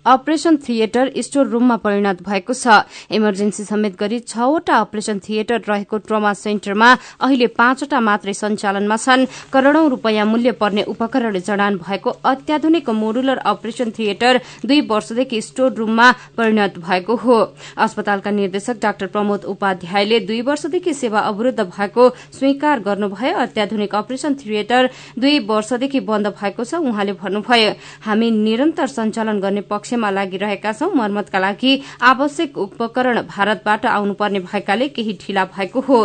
अपरेशन 0.06 0.56
थिएटर 0.58 1.10
स्टोर 1.18 1.46
रूममा 1.46 1.76
परिणत 1.76 2.22
भएको 2.22 2.54
छ। 2.54 2.84
इमर्जेन्सी 3.10 3.64
समेत 3.64 3.96
गरी 3.98 4.18
छवटा 4.20 4.76
अपरेशन 4.80 5.18
थिएटर 5.18 5.60
रहेको 5.68 5.98
ट्रमा 6.00 6.32
सेन्टरमा 6.34 6.88
अहिले 7.20 7.46
पाँचवटा 7.52 8.00
मात्रै 8.00 8.34
सञ्चालनमा 8.34 8.96
छन्। 8.96 9.26
करोड़ौं 9.52 9.88
रूपियाँ 9.90 10.26
मूल्य 10.26 10.52
पर्ने 10.56 10.82
उपकरण 10.88 11.38
जडान 11.38 11.76
भएको 11.78 12.10
अत्याधुनिक 12.10 12.90
मोडुलर 12.90 13.38
अपरेशन 13.44 13.90
थिएटर 13.98 14.40
दुई 14.64 14.80
वर्षदेखि 14.88 15.40
स्टोर 15.42 15.72
रूममा 15.74 16.10
परिणत 16.36 16.78
भएको 16.78 17.16
हो। 17.16 17.38
अस्पतालका 17.76 18.30
निर्देशक 18.30 18.80
डाक्टर 18.82 19.06
प्रमोद 19.06 19.44
उपाध्यायले 19.44 20.20
दुई 20.20 20.40
वर्षदेखि 20.42 20.94
सेवा 20.94 21.20
अवरूद्ध 21.20 21.60
भएको 21.60 22.08
स्वीकार 22.32 22.80
गर्नुभयो। 22.80 23.36
अत्याधुनिक 23.38 23.94
अपरेशन 23.94 24.34
थिएटर 24.36 24.90
दुई 25.18 25.38
वर्षदेखि 25.44 26.00
बन्द 26.00 26.26
भएको 26.40 26.64
छ। 26.64 26.74
उहाँले 26.80 27.12
भन्नुभयो 27.20 27.70
हामी 28.00 28.30
निरन्तर 28.32 28.86
सञ्चालन 28.88 29.40
गर्ने 29.40 29.60
पक्ष 29.70 29.89
पक्षमा 29.90 30.10
लागिरहेका 30.10 30.72
छौं। 30.72 30.94
मर्मतका 30.94 31.38
लागि 31.38 31.72
आवश्यक 32.02 32.58
उपकरण 32.58 33.20
भारतबाट 33.26 33.86
आउनुपर्ने 33.86 34.40
भएकाले 34.46 34.88
केही 34.94 35.12
ढिला 35.18 35.44
भएको 35.50 35.80
हो। 35.80 35.98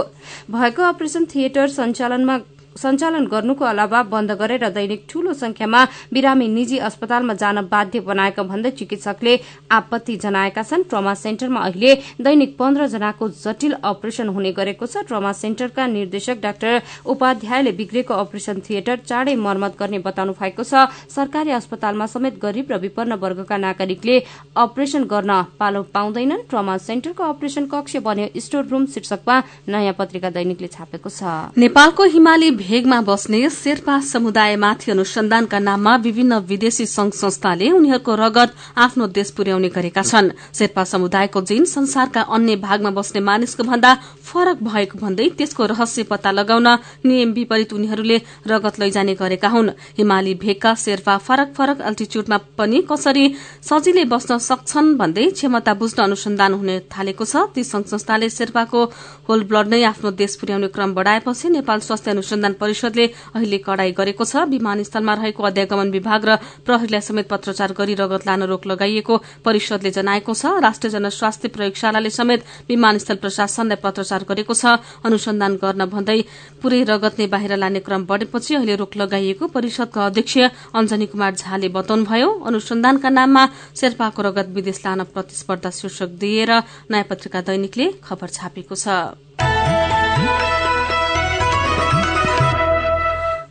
भएको 0.49 0.81
अपरेशन 0.83 1.25
थिएटर 1.25 1.67
सञ्चालनमा 1.69 2.37
सञ्चालन 2.75 3.25
गर्नुको 3.27 3.65
अलावा 3.65 4.01
बन्द 4.03 4.31
गरेर 4.35 4.69
दैनिक 4.69 5.05
ठूलो 5.09 5.33
संख्यामा 5.35 5.83
बिरामी 6.13 6.47
निजी 6.49 6.77
अस्पतालमा 6.87 7.33
जान 7.35 7.61
बाध्य 7.67 7.99
बनाएका 8.01 8.43
भन्दै 8.43 8.71
चिकित्सकले 8.71 9.33
आपत्ति 9.71 10.15
जनाएका 10.17 10.63
छन्। 10.63 10.83
ट्रमा 10.85 11.13
सेन्टरमा 11.15 11.59
अहिले 11.61 11.93
दैनिक 12.19 12.57
पन्ध्र 12.57 12.87
जनाको 12.87 13.29
जटिल 13.37 13.73
अपरेशन 13.83 14.27
हुने 14.29 14.51
गरेको 14.51 14.85
छ। 14.85 15.07
ट्रमा 15.07 15.31
सेन्टरका 15.33 15.87
निर्देशक 15.87 16.41
डाक्टर 16.41 16.81
उपाध्यायले 17.05 17.71
बिग्रेको 17.71 18.13
अपरेशन 18.15 18.59
थिएटर 18.67 18.97
चाँडै 19.07 19.35
मर्मत 19.37 19.79
गर्ने 19.79 19.99
बताउनु 20.03 20.33
भएको 20.35 20.63
छ। 20.63 20.91
सरकारी 21.09 21.51
अस्पतालमा 21.55 22.05
समेत 22.11 22.39
गरीब 22.43 22.71
र 22.71 22.77
विपन्न 22.77 23.13
वर्गका 23.15 23.57
नागरिकले 23.57 24.19
अपरेशन 24.57 25.03
गर्न 25.07 25.31
पालो 25.55 25.83
पाउँदैनन्। 25.95 26.45
ट्रमा 26.51 26.77
सेन्टरको 26.83 27.23
अपरेशन 27.23 27.65
कक्ष 27.71 27.95
बन्यो 28.03 28.27
स्टोर 28.35 28.67
रूम 28.67 28.85
शीर्षकमा 28.91 29.35
नयाँ 29.71 29.95
पत्रिका 29.95 30.29
दैनिकले 30.35 30.67
छापेको 30.67 31.09
छ। 31.09 31.55
नेपालको 31.55 32.03
हिमाली 32.11 32.51
भेगमा 32.65 32.99
बस्ने 33.01 33.39
शेर्पा 33.51 33.99
समुदायमाथि 34.01 34.91
अनुसन्धानका 34.91 35.57
नाममा 35.59 35.95
विभिन्न 35.97 36.37
विदेशी 36.49 36.85
संघ 36.87 37.11
संस्थाले 37.13 37.69
उनीहरूको 37.71 38.13
रगत 38.15 38.53
आफ्नो 38.75 39.07
देश 39.07 39.29
पुर्याउने 39.37 39.69
गरेका 39.69 40.01
छन्। 40.01 40.29
शेर्पा 40.53 40.83
समुदायको 40.83 41.41
जिन 41.41 41.65
संसारका 41.69 42.21
अन्य 42.27 42.55
भागमा 42.57 42.89
बस्ने 42.91 43.21
मानिसको 43.21 43.63
भन्दा 43.63 43.91
फरक 44.25 44.63
भएको 44.63 44.97
भन्दै 44.97 45.27
त्यसको 45.37 45.65
रहस्य 45.65 46.03
पत्ता 46.09 46.31
लगाउन 46.31 46.67
नियम 47.05 47.31
विपरीत 47.37 47.73
उनीहरूले 47.73 48.17
रगत 48.47 48.79
लैजाने 48.79 49.13
गरेका 49.13 49.49
हुन्। 49.49 49.69
हिमाली 49.97 50.33
भेगका 50.33 50.73
शेर्पा 50.75 51.17
फरक 51.21 51.53
फरक 51.53 51.81
अल्टिच्युडमा 51.83 52.37
पनि 52.57 52.81
कसरी 52.89 53.25
सजिलै 53.61 54.05
बस्न 54.09 54.37
सक्छन् 54.41 54.97
भन्दै 54.97 55.29
क्षमता 55.37 55.73
बुझ्न 55.75 56.01
अनुसन्धान 56.01 56.53
हुने 56.55 56.79
थालेको 56.89 57.25
छ। 57.25 57.45
ती 57.53 57.61
संघ 57.63 57.85
संस्थाले 57.85 58.29
शेर्पाको 58.31 58.83
होल 59.29 59.43
ब्लड 59.45 59.67
नै 59.69 59.83
आफ्नो 59.85 60.09
देश 60.17 60.35
पुर्याउने 60.41 60.73
क्रम 60.73 60.97
बढ़ाएपछि 60.97 61.49
नेपाल 61.51 61.79
स्वास्थ्य 61.85 62.11
अनुसन्धान 62.11 62.53
परिषदले 62.55 63.05
अहिले 63.35 63.57
कड़ाई 63.59 63.91
गरेको 63.91 64.23
छ। 64.25 64.47
विमानस्थलमा 64.47 65.13
रहेको 65.13 65.43
अध्यागमन 65.43 65.89
विभाग 65.91 66.21
र 66.25 66.35
प्रहरीलाई 66.65 67.01
समेत 67.01 67.27
पत्रचार 67.27 67.71
गरी 67.73 67.93
रगत 67.95 68.27
लान 68.27 68.43
रोक 68.45 68.65
लगाइएको 68.67 69.13
परिषदले 69.45 69.91
जनाएको 69.91 70.33
छ। 70.33 70.45
राष्ट्रिय 70.59 70.91
जनस्वास्थ्य 70.91 71.47
प्रयोगशालाले 71.51 72.09
समेत 72.09 72.41
विमानस्थल 72.69 73.15
प्रशासनलाई 73.19 73.79
पत्रचार 73.83 74.23
गरेको 74.25 74.53
छ। 74.53 74.79
अनुसन्धान 75.05 75.55
गर्न 75.61 75.85
भन्दै 75.85 76.19
पूरै 76.61 76.81
रगत 76.85 77.19
नै 77.19 77.27
बाहिर 77.27 77.55
लाने 77.57 77.79
क्रम 77.79 78.05
बढ़ेपछि 78.05 78.55
अहिले 78.55 78.75
रोक 78.75 78.95
लगाइएको 78.97 79.47
परिषदका 79.47 80.05
अध्यक्ष 80.05 80.37
अञ्जनी 80.73 81.05
कुमार 81.07 81.33
झाले 81.35 81.67
बताउनुभयो। 81.69 82.29
अनुसन्धानका 82.45 83.09
नाममा 83.09 83.43
शेर्पाको 83.75 84.21
रगत 84.21 84.47
विदेश 84.55 84.79
लान 84.85 85.03
प्रतिस्पर्धा 85.13 85.69
शीर्षक 85.71 86.09
दिएर 86.17 86.51
नयाँ 86.91 87.07
पत्रिका 87.09 87.41
दैनिकले 87.43 87.85
खबर 88.03 88.27
छापेको 88.29 88.75
छ। 88.75 90.54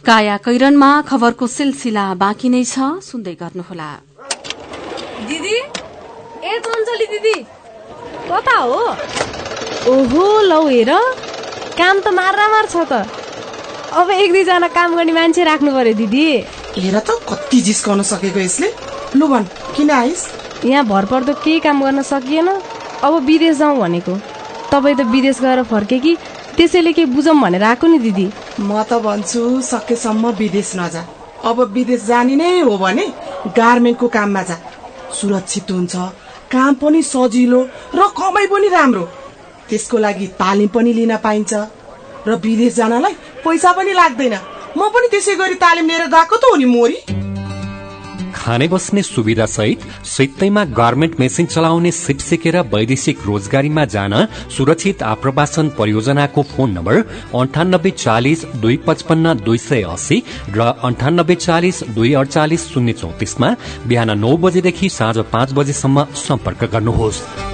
काया 0.07 0.37
कैरनमा 0.45 0.89
खबरको 1.09 1.47
सिलसिला 1.49 2.03
बाँकी 2.21 2.49
नै 2.53 2.63
छ। 2.65 2.77
सुन्दै 3.01 3.33
गर्नुहोला। 3.41 3.89
दिदी 5.29 5.57
ए 6.45 6.53
चञ्चली 6.65 7.07
दिदी 7.13 7.37
कता 8.29 8.57
हो? 8.59 8.83
ओहो 9.89 10.25
लौ 10.51 10.61
हेर। 10.69 10.93
काम 11.81 11.97
त 12.05 12.13
मार 12.19 12.37
छ 12.69 12.85
त। 12.85 12.93
अब 13.97 14.11
एक 14.11 14.33
दुईजना 14.33 14.69
काम 14.77 14.97
गर्ने 14.97 15.13
मान्छे 15.17 15.43
राख्नु 15.49 15.73
पर्यो 15.73 15.95
दिदी। 15.97 16.27
हेर 16.77 16.97
त 17.01 17.11
कति 17.25 17.61
जिस्काउन 17.65 18.03
सकेको 18.05 18.41
यसले। 18.45 18.69
लु 19.17 19.27
भन् 19.33 19.49
किन 19.73 19.91
आइस? 19.91 20.21
यहाँ 20.69 20.85
भरपर्दो 20.85 21.33
केही 21.41 21.61
काम 21.65 21.81
गर्न 21.81 22.03
सकिएन। 22.05 22.49
अब 23.01 23.13
विदेश 23.25 23.57
जाउँ 23.57 23.81
भनेको। 23.81 24.21
तपाईँ 24.69 24.97
त 25.01 25.09
विदेश 25.09 25.41
गएर 25.41 25.63
फर्के 25.73 25.99
कि? 26.05 26.17
त्यसैले 26.57 26.93
के 26.93 27.05
बुझौँ 27.09 27.41
भनेर 27.41 27.65
आएको 27.73 27.87
नि 27.89 27.99
दिदी। 28.05 28.29
म 28.61 28.83
त 28.89 28.93
भन्छु 29.03 29.61
सकेसम्म 29.63 30.31
विदेश 30.39 30.71
नजा। 30.77 31.03
अब 31.45 31.61
विदेश 31.75 32.05
जाने 32.07 32.35
नै 32.37 32.61
हो 32.61 32.77
भने 32.79 33.07
गार्मेन्टको 33.57 34.09
काममा 34.09 34.43
जा। 34.43 34.57
सुरक्षित 35.19 35.71
हुन्छ 35.71 35.95
काम 36.53 36.75
पनि 36.79 37.03
सजिलो 37.03 37.61
र 37.99 38.07
कमाइ 38.19 38.47
पनि 38.47 38.69
राम्रो। 38.69 39.03
त्यसको 39.69 39.99
लागि 39.99 40.27
तालिम 40.41 40.69
पनि 40.75 40.93
लिन 40.93 41.17
पाइन्छ। 41.27 41.53
र 42.29 42.39
विदेश 42.45 42.75
जानलाई 42.75 43.15
पैसा 43.45 43.73
पनि 43.73 43.93
लाग्दैन। 43.93 44.35
म 44.79 44.81
पनि 44.95 45.09
त्यसै 45.11 45.35
गरी 45.35 45.55
तालिम 45.59 45.87
लिएर 45.89 46.07
गएको 46.15 46.37
त 46.37 46.45
हो 46.51 46.57
नि 46.57 46.65
मोरी? 46.65 47.24
खाने 48.45 48.67
बस्ने 48.69 49.03
सुविधा 49.03 49.45
सहित 49.47 49.83
सित्तैमा 50.07 50.65
गार्मेन्ट 50.79 51.21
मेसिन 51.21 51.47
चलाउने 51.47 51.91
सिप 51.91 52.19
सिकेर 52.21 52.57
वैदेशिक 52.75 53.19
रोजगारीमा 53.27 53.85
जान 53.95 54.15
सुरक्षित 54.57 55.03
आप्रवासन 55.03 55.69
परियोजनाको 55.79 56.43
फोन 56.51 56.71
नम्बर 56.71 56.99
अन्ठानब्बे 57.41 57.91
चालिस 57.97 58.45
दुई 58.57 58.77
पचपन्न 58.87 59.35
दुई 59.39 59.59
सय 59.61 59.83
अस्सी 59.93 60.23
र 60.51 60.69
अन्ठानब्बे 60.85 61.35
चालिस 61.39 61.83
दुई 61.97 62.13
अडचालिस 62.15 62.69
शून्य 62.69 62.93
चौतिसमा 62.93 63.55
बिहान 63.89 64.19
नौ 64.19 64.37
बजेदेखि 64.37 64.89
साँझ 64.91 65.19
पाँच 65.33 65.53
बजेसम्म 65.53 66.07
सम्पर्क 66.19 66.65
गर्नुहोस्। 66.73 67.54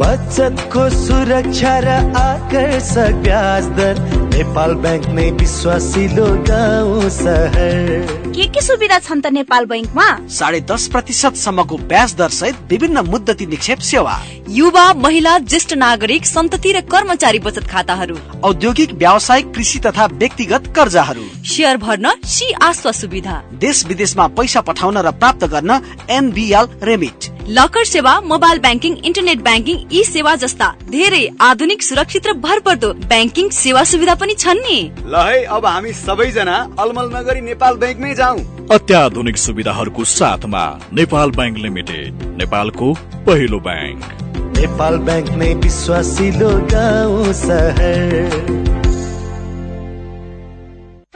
बचतको 0.00 0.82
सुरक्षा 0.90 1.72
र 1.84 1.88
आकर्षक 2.16 3.20
ब्याज 3.24 3.66
दर 3.76 3.98
नेपाल 4.32 4.74
ब्याङ्क 4.80 5.06
नै 5.12 5.30
विश्वासिलो 5.30 6.26
गाउँ 6.48 7.08
सहर। 7.10 8.32
के 8.32 8.46
के 8.48 8.60
सुविधा 8.64 8.98
छन् 8.98 9.20
त 9.20 9.26
नेपाल 9.36 9.66
बैङ्कमा 9.66 10.08
साढे 10.32 10.60
दस 10.64 10.88
प्रतिशत 10.88 11.36
सम्मको 11.36 11.76
ब्याज 11.92 12.14
दर 12.16 12.28
सहित 12.32 12.56
विभिन्न 12.70 13.04
मुद्दती 13.12 13.46
निक्षेप 13.46 13.78
सेवा। 13.92 14.16
युवा 14.50 14.92
महिला 14.92 15.36
ज्येष्ठ 15.38 15.72
नागरिक 15.74 16.24
सन्तति 16.26 16.70
र 16.72 16.80
कर्मचारी 16.82 17.38
बचत 17.38 17.66
खाताहरू। 17.70 18.16
औद्योगिक 18.44 18.92
व्यावसायिक 18.92 19.52
कृषि 19.54 19.78
तथा 19.78 20.06
व्यक्तिगत 20.12 20.66
कर्जाहरू। 20.76 21.24
सेयर 21.46 21.76
भर्न 21.76 22.10
सी 22.26 22.50
आस्वा 22.62 22.92
सुविधा। 22.92 23.36
देश 23.60 23.84
विदेशमा 23.86 24.26
पैसा 24.34 24.60
पठाउन 24.60 24.98
र 24.98 25.10
प्राप्त 25.12 25.44
गर्न 25.44 25.70
एनबिएल 26.10 26.66
रेमिट। 26.82 27.28
लकर 27.48 27.84
सेवा 27.84 28.14
mobile 28.20 28.58
banking 28.58 28.96
internet 29.04 29.42
banking 29.42 29.76
e 29.92 30.02
सेवा 30.04 30.34
जस्ता 30.36 30.74
धेरै 30.90 31.22
आधुनिक 31.40 31.82
सुरक्षित 31.82 32.26
र 32.26 32.32
भरपर्दो 32.42 32.92
ब्याङ्किङ 33.06 33.50
सेवा 33.54 33.84
सुविधा 33.84 34.14
पनि 34.14 34.34
छन् 34.34 34.62
नि। 34.66 34.78
ल 35.06 35.14
है 35.28 35.44
अब 35.46 35.66
हामी 35.66 35.92
सबैजना 35.92 36.56
अलमल 36.78 37.06
नगरी 37.16 37.40
नेपाल 37.40 37.76
ब्याङ्कमै 37.76 38.14
जाउँ। 38.14 38.42
अत्याधुनिक 38.70 39.36
सुविधाहरूको 39.36 40.04
साथमा 40.14 40.64
नेपाल 40.92 41.30
ब्याङ्क 41.38 41.58
लिमिटेड 41.58 42.26
नेपालको 42.42 42.92
पहिलो 43.26 43.60
ब्याङ्क। 43.60 44.29
नेपाल 44.60 44.96
ब्याङ्क 45.04 45.28
नै 45.40 45.46
विश्वासिलो 45.64 46.48
गाउँ 46.70 47.32
सहर 47.36 48.32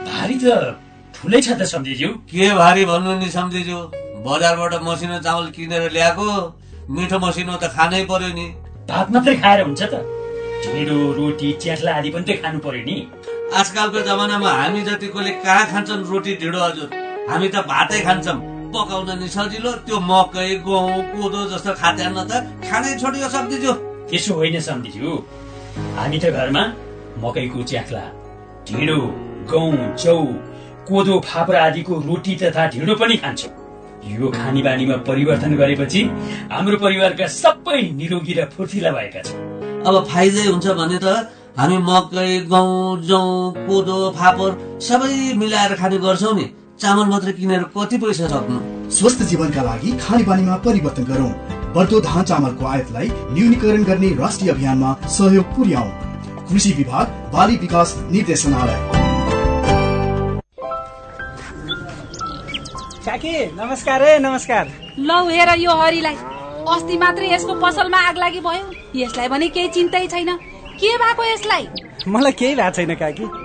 भारी 0.07 0.37
त 0.43 0.45
ठुलै 1.17 1.41
छ 1.45 1.49
त 1.59 1.67
सम्झिज्यू। 1.73 2.09
के 2.31 2.47
भारी 2.59 2.85
भन्नु 2.91 3.13
नि 3.19 3.29
सम्झिज्यू? 3.35 3.77
बजारबाट 4.25 4.73
मसिनो 4.87 5.17
चामल 5.27 5.51
किनेर 5.57 5.85
ल्याएको 5.97 6.25
मिठो 6.95 7.19
मसिनो 7.25 7.59
त 7.63 7.69
खानै 7.75 8.01
पर्यो 8.09 8.31
नि। 8.39 8.47
भात 8.89 9.13
मात्रै 9.13 9.35
खाएर 9.45 9.61
हुन्छ 9.67 9.81
त। 9.93 9.93
ढिँडो 10.65 10.97
रोटी 11.19 11.51
च्याख्ला 11.61 11.95
आदि 12.01 12.09
पनि 12.17 12.25
त 12.29 12.41
खानु 12.41 12.65
पर्यो 12.65 12.83
नि। 12.89 12.97
आजकलको 13.61 14.05
जमानामा 14.09 14.57
हामी 14.63 14.81
जतिकोले 14.89 15.37
कहाँ 15.45 15.69
खान्छन् 15.71 16.09
रोटी 16.09 16.31
ढिँडो 16.41 16.59
हजुर? 16.65 16.89
हामी 17.29 17.47
त 17.53 17.65
भातै 17.69 18.01
खान्छौँ। 18.09 18.54
पकाउन 18.75 19.09
नि 19.19 19.27
सजिलो 19.35 19.71
त्यो 19.87 19.97
मकै 20.11 20.49
गहुँ 20.67 21.01
कोदो 21.11 21.41
जस्तो 21.51 21.71
खाद्यान्न 21.81 22.19
त 22.29 22.31
खानै 22.67 22.91
छोडियो 23.01 23.27
सम्झिज्यू। 23.35 23.73
त्यसो 24.09 24.33
होइन 24.39 24.59
सम्झिज्यू। 24.69 25.11
हामी 25.97 26.17
त 26.23 26.25
घरमा 26.37 26.63
मकैको 27.23 27.59
च्याख्ला 27.69 28.03
ढिँडो 28.67 28.97
गहुँ 29.51 29.95
चौ 30.03 30.15
कोदो 30.87 31.19
फापर 31.27 31.55
आदिको 31.65 31.93
रोटी 32.07 32.33
तथा 32.41 32.63
ढिँडो 32.73 32.95
पनि 33.01 33.15
खान्छौँ। 33.23 33.51
यो 34.05 34.27
खानी 34.31 34.61
बानीमा 34.61 34.95
परिवर्तन 35.07 35.55
गरेपछि 35.61 36.01
हाम्रो 36.51 36.77
परिवारका 36.85 37.27
सबै 37.41 37.81
निरोगी 37.99 38.33
र 38.37 38.45
फुर्तिला 38.53 38.91
भएका 38.97 39.21
छन्। 39.25 39.39
अब 39.87 39.95
फाइदै 40.11 40.45
हुन्छ 40.51 40.67
भने 40.79 40.97
त 41.03 41.07
हामी 41.57 41.77
मकै 41.89 42.29
गहुँ 42.51 43.01
जौ 43.09 43.21
कोदो 43.67 43.97
फापर 44.19 44.51
सबै 44.87 45.13
मिलाएर 45.41 45.73
खाने 45.81 45.97
गर्छौँ 46.05 46.35
नि। 46.37 46.45
चामल 46.79 47.05
मात्र 47.09 47.31
किनेर 47.31 47.61
कति 47.75 47.97
पैसा 47.97 48.27
सक्नु 48.27 48.89
स्वस्थ 48.91 49.21
जीवनका 49.23 49.61
लागि 49.63 49.91
खानेपानीमा 49.97 50.55
परिवर्तन 50.55 51.03
गरौँ। 51.03 51.29
बढ्दो 51.73 51.99
धान 52.01 52.23
चामलको 52.23 52.65
आयातलाई 52.65 53.07
न्यूनीकरण 53.31 53.83
गर्ने 53.83 54.09
राष्ट्रिय 54.15 54.51
अभियानमा 54.51 54.91
सहयोग 55.07 55.55
पुर्याउ। 55.55 55.87
कृषि 56.49 56.71
विभाग 56.71 57.07
बाली 57.33 57.55
विकास 57.57 57.95
निर्देशनालय। 58.11 58.79
काकी 63.05 63.33
नमस्कार 63.55 64.03
है 64.03 64.19
नमस्कार। 64.19 64.71
लौ 64.99 65.23
हेर 65.29 65.55
यो 65.59 65.79
हरिलाई। 65.81 66.15
अस्ति 66.75 66.97
मात्रै 66.97 67.33
यसको 67.33 67.59
पसलमा 67.61 67.99
आग 68.09 68.17
लागि 68.17 68.39
भयो। 68.39 68.99
यसलाई 69.01 69.27
भने 69.27 69.47
केही 69.47 69.67
चिन्तै 69.69 70.05
छैन। 70.07 70.35
के 70.79 70.95
भएको 70.97 71.23
यसलाई? 71.23 71.67
मलाई 72.07 72.31
केही 72.31 72.55
भएको 72.55 72.71
छैन 72.71 72.95
काकी। 72.95 73.44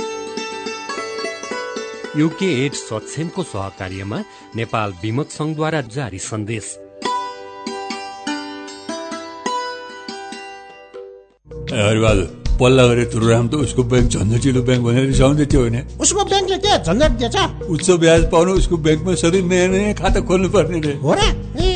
युके 2.17 2.47
एड 2.65 2.73
सक्षमको 2.73 3.43
सहकार्यमा 3.43 4.17
नेपाल 4.55 4.93
विमक 5.03 5.29
संघद्वारा 5.31 5.81
जारी 5.95 6.19
सन्देश। 6.19 6.65
हरिबहादुर 11.71 12.27
पल्ला 12.59 12.87
गरेर 12.87 13.07
तुरुराम 13.11 13.47
त 13.47 13.53
उसको 13.63 13.83
ब्याङ्क 13.83 14.11
झन्झटिलो 14.11 14.61
ब्याङ्क 14.61 14.83
भनेर 14.85 15.05
रिसाउँदै 15.07 15.45
थियो 15.45 15.61
होइन? 15.61 15.77
उसको 16.03 16.23
ब्याङ्कले 16.25 16.57
के 16.57 16.77
झन्झट 16.83 17.11
दिएछ? 17.17 17.37
उच्च 17.71 17.89
ब्याज 18.03 18.31
पाउनु 18.31 18.51
उसको 18.59 18.77
ब्याङ्कमा 18.77 19.15
सधैँ 19.15 19.41
नयाँ 19.47 19.67
नयाँ 19.71 19.93
खाता 19.95 20.19
खोल्नु 20.27 20.49
पर्ने 20.51 20.79
रे। 20.79 20.93
हो 20.99 21.13
र? 21.15 21.70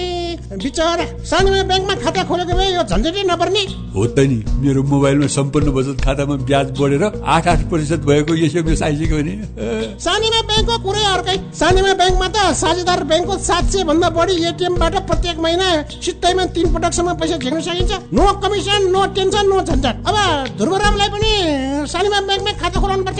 सानोमा 0.65 1.61
ब्याङ्कमा 1.69 1.95
खाता 2.03 2.21
खोलेको 2.29 2.53
भए 2.57 2.69
यो 2.73 2.83
झन्झटै 2.89 3.23
नपर्ने। 3.29 3.63
हो 3.95 4.05
त 4.15 4.19
नि 4.29 4.37
मेरो 4.63 4.81
मोबाइलमा 4.83 5.27
सम्पूर्ण 5.27 5.71
बचत 5.77 5.97
खातामा 6.05 6.35
ब्याज 6.49 6.67
बढेर 6.79 7.03
आठ 7.35 7.47
आठ 7.47 7.59
प्रतिशत 7.69 8.01
भएको 8.09 8.33
एसएमएस 8.45 8.81
आइसक्यो 8.81 9.17
भने। 9.17 9.33
सानीमा 10.05 10.41
ब्याङ्कको 10.49 10.75
कुरै 10.85 11.03
अर्कै। 11.13 11.37
सानीमा 11.59 11.93
ब्याङ्कमा 12.01 12.27
त 12.27 12.37
साझेदार 12.61 13.03
ब्याङ्कको 13.11 13.37
सात 13.49 13.65
सय 13.71 13.83
भन्दा 13.89 14.09
बढी 14.17 14.35
एटिएमबाट 14.49 14.95
प्रत्येक 15.07 15.37
महिना 15.45 15.67
सित्तैमा 16.05 16.45
तिन 16.55 16.65
पटकसम्म 16.73 17.13
पैसा 17.19 17.37
झिक्न 17.37 17.61
सकिन्छ। 17.61 17.93
No 18.13 18.23
commission 18.43 18.81
no 18.91 19.01
tension 19.15 19.45
no 19.47 19.61
झन्झट। 19.69 19.95
अब 20.09 20.15
ध्रुवरामलाई 20.57 21.09
पनि 21.15 21.31
सानीमा 21.93 22.19
ब्याङ्कमै 22.27 22.53
खाता 22.61 22.77
खोलाउनु 22.81 23.03
पर्छ 23.05 23.19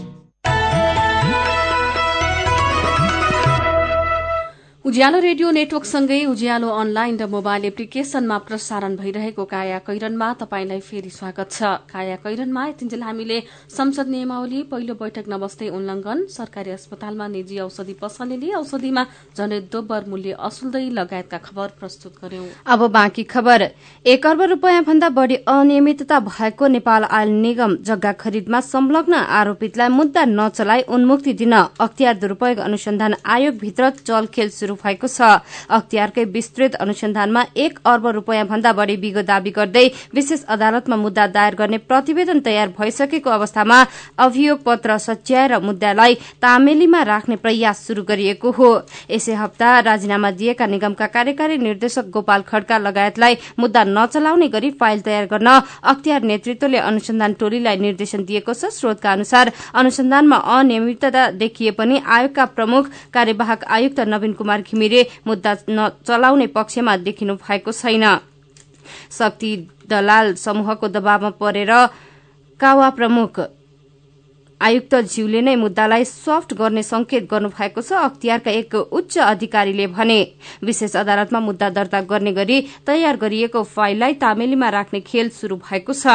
उज्यालो 4.91 5.19
रेडियो 5.23 5.49
नेटवर्कसँगै 5.55 6.19
उज्यालो 6.27 6.69
अनलाइन 6.69 7.15
र 7.15 7.25
मोबाइल 7.31 7.65
एप्लिकेशनमा 7.65 8.37
प्रसारण 8.43 8.95
भइरहेको 8.99 9.43
काया 9.47 9.77
कैरनमा 9.87 10.27
तपाईंलाई 10.35 10.79
फेरि 10.83 11.09
स्वागत 11.09 11.47
छ। 11.49 11.87
काया 11.87 12.15
कैरनमा 12.19 12.65
यतिन्जेल 12.67 13.01
हामीले 13.01 13.37
संसद 13.71 14.07
नियमावली 14.11 14.59
पहिलो 14.67 14.93
बैठक 14.99 15.31
नबस्दै 15.31 15.69
उल्लंघन 15.71 16.25
सरकारी 16.27 16.71
अस्पतालमा 16.71 17.27
निजी 17.27 17.59
औषधि 17.63 17.95
पसलेले 18.03 18.49
औषधिमा 18.59 19.03
झण्डै 19.37 19.59
दोब्बर 19.71 20.01
मूल्य 20.11 20.35
असुल्दै 20.43 20.83
लगायतका 20.91 21.39
खबर 21.39 21.67
प्रस्तुत 21.79 22.19
गर्यौं। 22.19 22.51
अब 22.67 22.81
बाँकी 22.91 23.23
खबर। 23.31 23.59
एक 24.05 24.27
अर्ब 24.27 24.41
रूपियाँ 24.51 24.83
भन्दा 24.83 25.09
बढ़ी 25.15 25.35
अनियमितता 25.55 26.19
भएको 26.27 26.67
नेपाल 26.75 27.07
आयल 27.11 27.31
निगम 27.39 27.77
जग्गा 27.87 28.13
खरिदमा 28.25 28.59
संलग्न 28.67 29.23
आरोपितलाई 29.39 29.95
मुद्दा 29.95 30.27
नचलाई 30.35 30.85
उन्मुक्ति 30.91 31.33
दिन 31.39 31.55
अख्तियार 31.79 32.15
दुरूपयोग 32.19 32.63
अनुसन्धान 32.67 33.15
आयोगभित्र 33.29 33.89
चलखेल 34.03 34.49
शुरू 34.51 34.79
भएको 34.83 35.07
छ। 35.07 35.21
अख्तियारकै 35.69 36.25
विस्तृत 36.27 36.75
अनुसन्धानमा 36.77 37.45
एक 37.55 37.79
अर्ब 37.85 38.07
रूपियाँ 38.17 38.45
भन्दा 38.47 38.71
बढ़ी 38.73 38.97
बिगो 38.97 39.21
दावी 39.23 39.51
गर्दै 39.51 39.85
विशेष 40.13 40.43
अदालतमा 40.49 40.95
मुद्दा 40.97 41.27
दायर 41.27 41.55
गर्ने 41.55 41.77
प्रतिवेदन 41.85 42.39
तयार 42.41 42.67
भइसकेको 42.79 43.29
अवस्थामा 43.29 43.77
अभियोग 44.19 44.63
पत्र 44.63 44.97
सच्याएर 44.99 45.57
मुद्दालाई 45.61 46.15
तामेलीमा 46.41 47.01
राख्ने 47.03 47.35
प्रयास 47.37 47.87
शुरू 47.87 48.03
गरिएको 48.03 48.51
हो। 48.51 48.69
यसै 49.09 49.33
हप्ता 49.35 49.79
राजीनामा 49.81 50.31
दिएका 50.31 50.65
निगमका 50.67 51.07
कार्यकारी 51.07 51.57
निर्देशक 51.59 52.09
गोपाल 52.11 52.41
खड्का 52.43 52.77
लगायतलाई 52.79 53.37
मुद्दा 53.59 53.83
नचलाउने 53.87 54.47
गरी 54.47 54.69
फाइल 54.79 54.99
तयार 55.01 55.25
गर्न 55.27 55.49
अख्तियार 55.83 56.21
नेतृत्वले 56.23 56.77
अनुसन्धान 56.79 57.33
टोलीलाई 57.39 57.77
निर्देशन 57.77 58.23
दिएको 58.25 58.53
छ। 58.53 58.71
स्रोतका 58.71 59.11
अनुसार 59.11 59.51
अनुसन्धानमा 59.75 60.37
अनियमितता 60.51 61.29
देखिए 61.33 61.71
पनि 61.71 62.01
आयोगका 62.07 62.45
प्रमुख 62.51 62.89
कार्यवाहक 63.13 63.63
आयुक्त 63.69 63.99
नवीन 64.07 64.33
कुमार 64.33 64.60
घिमिरे 64.61 65.01
मुद्दा 65.27 65.53
चलाउने 66.07 66.47
पक्षमा 66.49 66.97
देखिनु 66.99 67.35
भएको 67.37 67.71
छैन। 67.73 68.05
शक्ति 69.11 69.55
दलाल 69.89 70.33
समूहको 70.37 70.87
दबावमा 70.89 71.29
परेर 71.39 71.71
कावा 72.59 72.89
प्रमुख 72.91 73.39
आयुक्त 74.61 74.93
ज्यूले 75.07 75.41
नै 75.41 75.55
मुद्दालाई 75.57 76.03
सफ्ट 76.05 76.53
गर्ने 76.53 76.83
संकेत 76.83 77.23
गर्नुभएको 77.29 77.81
छ। 77.81 77.93
अख्तियारका 77.99 78.51
एक 78.51 78.75
उच्च 78.75 79.17
अधिकारीले 79.19 79.87
भने 79.87 80.19
विशेष 80.63 80.95
अदालतमा 80.95 81.39
मुद्दा 81.41 81.69
दर्ता 81.71 82.01
गर्ने 82.05 82.31
गरी 82.33 82.57
तयार 82.85 83.17
गरिएको 83.17 83.63
फाइललाई 83.65 84.13
तामेलीमा 84.21 84.69
राख्ने 84.69 84.99
खेल 85.01 85.29
शुरू 85.31 85.55
भएको 85.59 85.93
छ। 85.93 86.05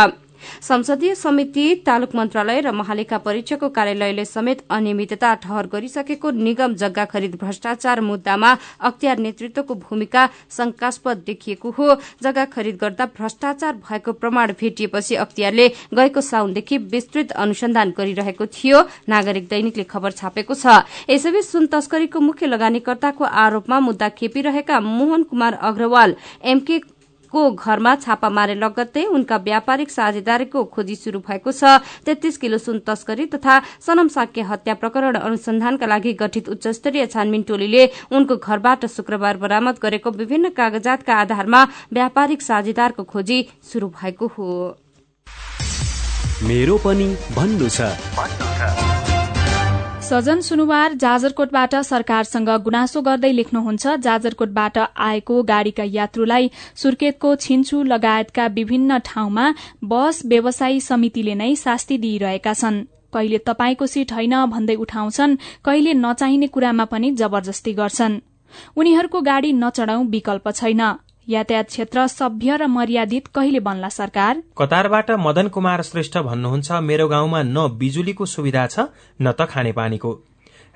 संसदीय 0.63 1.15
समिति 1.15 1.65
तालुक 1.87 2.15
मन्त्रालय 2.15 2.61
र 2.61 2.73
महालेखा 2.73 3.19
परीक्षकको 3.19 3.69
कार्यालयले 3.69 4.25
समेत 4.25 4.65
अनियमितता 4.71 5.35
ठहर 5.37 5.67
गरिसकेको 5.67 6.31
निगम 6.31 6.75
जग्गा 6.77 7.05
खरिद 7.07 7.35
भ्रष्टाचार 7.43 8.01
मुद्दामा 8.01 8.57
अख्तियार 8.81 9.19
नेतृत्वको 9.19 9.75
भूमिका 9.77 10.27
शंकास्पद 10.51 11.23
देखिएको 11.27 11.71
हो। 11.71 11.95
जग्गा 12.23 12.45
खरिद 12.47 12.77
गर्दा 12.77 13.07
भ्रष्टाचार 13.17 13.73
भएको 13.79 14.13
प्रमाण 14.15 14.53
भेटिएपछि 14.61 15.15
अख्तियारले 15.17 15.69
गएको 15.95 16.21
साउनदेखि 16.23 16.79
विस्तृत 16.91 17.33
अनुसन्धान 17.35 17.95
गरिरहेको 17.99 18.47
थियो। 18.49 18.83
नागरिक 19.09 19.49
दैनिकले 19.49 19.85
खबर 19.85 20.11
छापेको 20.13 20.55
छ। 20.55 20.83
यसैबीच 21.11 21.45
सुन 21.45 21.67
तस्करीको 21.67 22.21
मुख्य 22.21 22.47
लगानीकर्ताको 22.47 23.25
आरोपमा 23.25 23.81
मुद्दा 23.81 24.09
खेपिरहेका 24.09 24.81
मोहन 24.81 25.23
कुमार 25.23 25.55
अग्रवाल 25.63 26.15
एमके 26.45 26.79
को 27.37 27.51
घरमा 27.53 27.95
छापा 27.97 28.29
मारे 28.31 28.55
लगत्तै 28.57 29.05
उनका 29.13 29.37
व्यापारिक 29.45 29.91
साझेदारीको 29.91 30.65
खोजी 30.73 30.95
शुरू 30.97 31.21
भएको 31.21 31.53
छ। 31.53 31.85
तेत्तीस 32.07 32.37
किलो 32.39 32.59
सुन 32.59 32.79
तस्करी 32.87 33.27
तथा 33.29 33.55
सनम 33.87 34.09
साक्य 34.09 34.43
हत्या 34.49 34.75
प्रकरण 34.81 35.21
अनुसन्धानका 35.21 35.87
लागि 35.87 36.13
गठित 36.17 36.49
उच्च 36.49 36.67
स्तरीय 36.73 37.07
छानबिन 37.07 37.43
टोलीले 37.45 37.85
उनको 38.11 38.37
घरबाट 38.39 38.87
शुक्रबार 38.89 39.37
बरामद 39.37 39.77
गरेको 39.83 40.11
विभिन्न 40.17 40.49
कागजातका 40.57 41.15
आधारमा 41.17 41.63
व्यापारिक 41.93 42.43
साझेदारको 42.43 43.05
खोजी 43.05 43.39
शुरू 43.73 43.89
भएको 43.95 44.27
हो। 44.35 44.49
मेरो 46.43 46.77
पनि 46.79 47.09
भन्नु 47.37 47.69
छ। 47.69 48.96
सजन 50.07 50.41
सुनुवार 50.41 50.93
जाजरकोटबाट 50.95 51.75
सरकारसँग 51.85 52.49
गुनासो 52.65 53.01
गर्दै 53.03 53.31
लेख्नुहुन्छ 53.33 53.95
जाजरकोटबाट 53.99 54.77
आएको 55.07 55.39
गाड़ीका 55.43 55.85
यात्रुलाई 55.95 56.51
सुर्खेतको 56.83 57.35
छिन्चु 57.37 57.83
लगायतका 57.83 58.47
विभिन्न 58.59 58.99
ठाउँमा 59.05 59.47
बस 59.85 60.21
व्यवसायी 60.27 60.79
समितिले 60.81 61.35
नै 61.35 61.51
शास्ति 61.57 61.99
दिइरहेका 61.99 62.53
छन्। 62.53 62.79
कहिले 63.15 63.39
तपाईँको 63.49 63.87
सीट 63.87 64.13
होइन 64.13 64.37
भन्दै 64.47 64.77
उठाउँछन् 64.85 65.37
कहिले 65.65 65.95
नचाहिने 65.97 66.47
कुरामा 66.55 66.85
पनि 66.85 67.11
जबरजस्ती 67.17 67.73
गर्छन्। 67.73 68.21
उनीहरूको 68.77 69.21
गाड़ी 69.23 69.53
नचढाउ 69.55 70.05
विकल्प 70.07 70.47
छैन। 70.53 70.83
यातायात 71.29 71.65
क्षेत्र 71.65 72.07
सभ्य 72.07 72.57
र 72.57 72.67
मर्यादित 72.67 73.27
कहिले 73.35 73.61
बन्ला 73.61 73.89
सरकार? 73.89 74.43
कतारबाट 74.59 75.11
मदन 75.19 75.49
कुमार 75.49 75.83
श्रेष्ठ 75.83 76.19
भन्नुहुन्छ 76.19 76.73
मेरो 76.83 77.09
गाउँमा 77.09 77.43
न 77.43 77.67
बिजुलीको 77.79 78.25
सुविधा 78.25 78.67
छ 78.67 78.87
न 79.21 79.33
त 79.33 79.47
खानेपानीको। 79.51 80.13